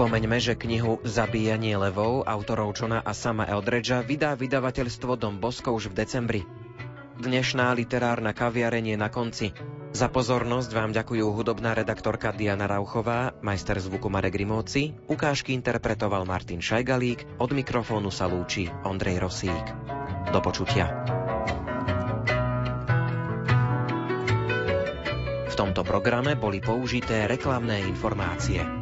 Pripomeňme, 0.09 0.41
že 0.41 0.57
knihu 0.57 0.97
Zabíjanie 1.05 1.77
levov 1.77 2.25
autorov 2.25 2.73
Johna 2.73 2.97
a 2.97 3.13
sama 3.13 3.45
Eldredža 3.45 4.01
vydá 4.01 4.33
vydavateľstvo 4.33 5.13
Dom 5.13 5.37
Bosko 5.37 5.69
už 5.77 5.93
v 5.93 6.01
decembri. 6.01 6.41
Dnešná 7.21 7.69
literárna 7.77 8.33
kaviarenie 8.33 8.97
na 8.97 9.13
konci. 9.13 9.53
Za 9.93 10.09
pozornosť 10.09 10.73
vám 10.73 10.97
ďakujú 10.97 11.29
hudobná 11.29 11.77
redaktorka 11.77 12.33
Diana 12.33 12.65
Rauchová, 12.65 13.37
majster 13.45 13.77
zvuku 13.77 14.09
Marek 14.09 14.33
Rimóci, 14.33 14.97
ukážky 15.05 15.53
interpretoval 15.53 16.25
Martin 16.25 16.57
Šajgalík, 16.57 17.37
od 17.37 17.53
mikrofónu 17.53 18.09
sa 18.09 18.25
lúči 18.25 18.65
Ondrej 18.65 19.21
Rosík. 19.21 19.65
Do 20.33 20.41
počutia. 20.41 20.89
V 25.45 25.53
tomto 25.53 25.85
programe 25.85 26.33
boli 26.33 26.57
použité 26.57 27.29
reklamné 27.29 27.85
informácie. 27.85 28.78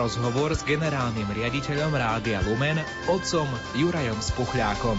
Rozhovor 0.00 0.56
s 0.56 0.64
generálnym 0.64 1.28
riaditeľom 1.28 1.92
Rádia 1.92 2.40
Lumen, 2.48 2.80
otcom 3.04 3.44
Jurajom 3.76 4.16
Spuchľákom. 4.16 4.96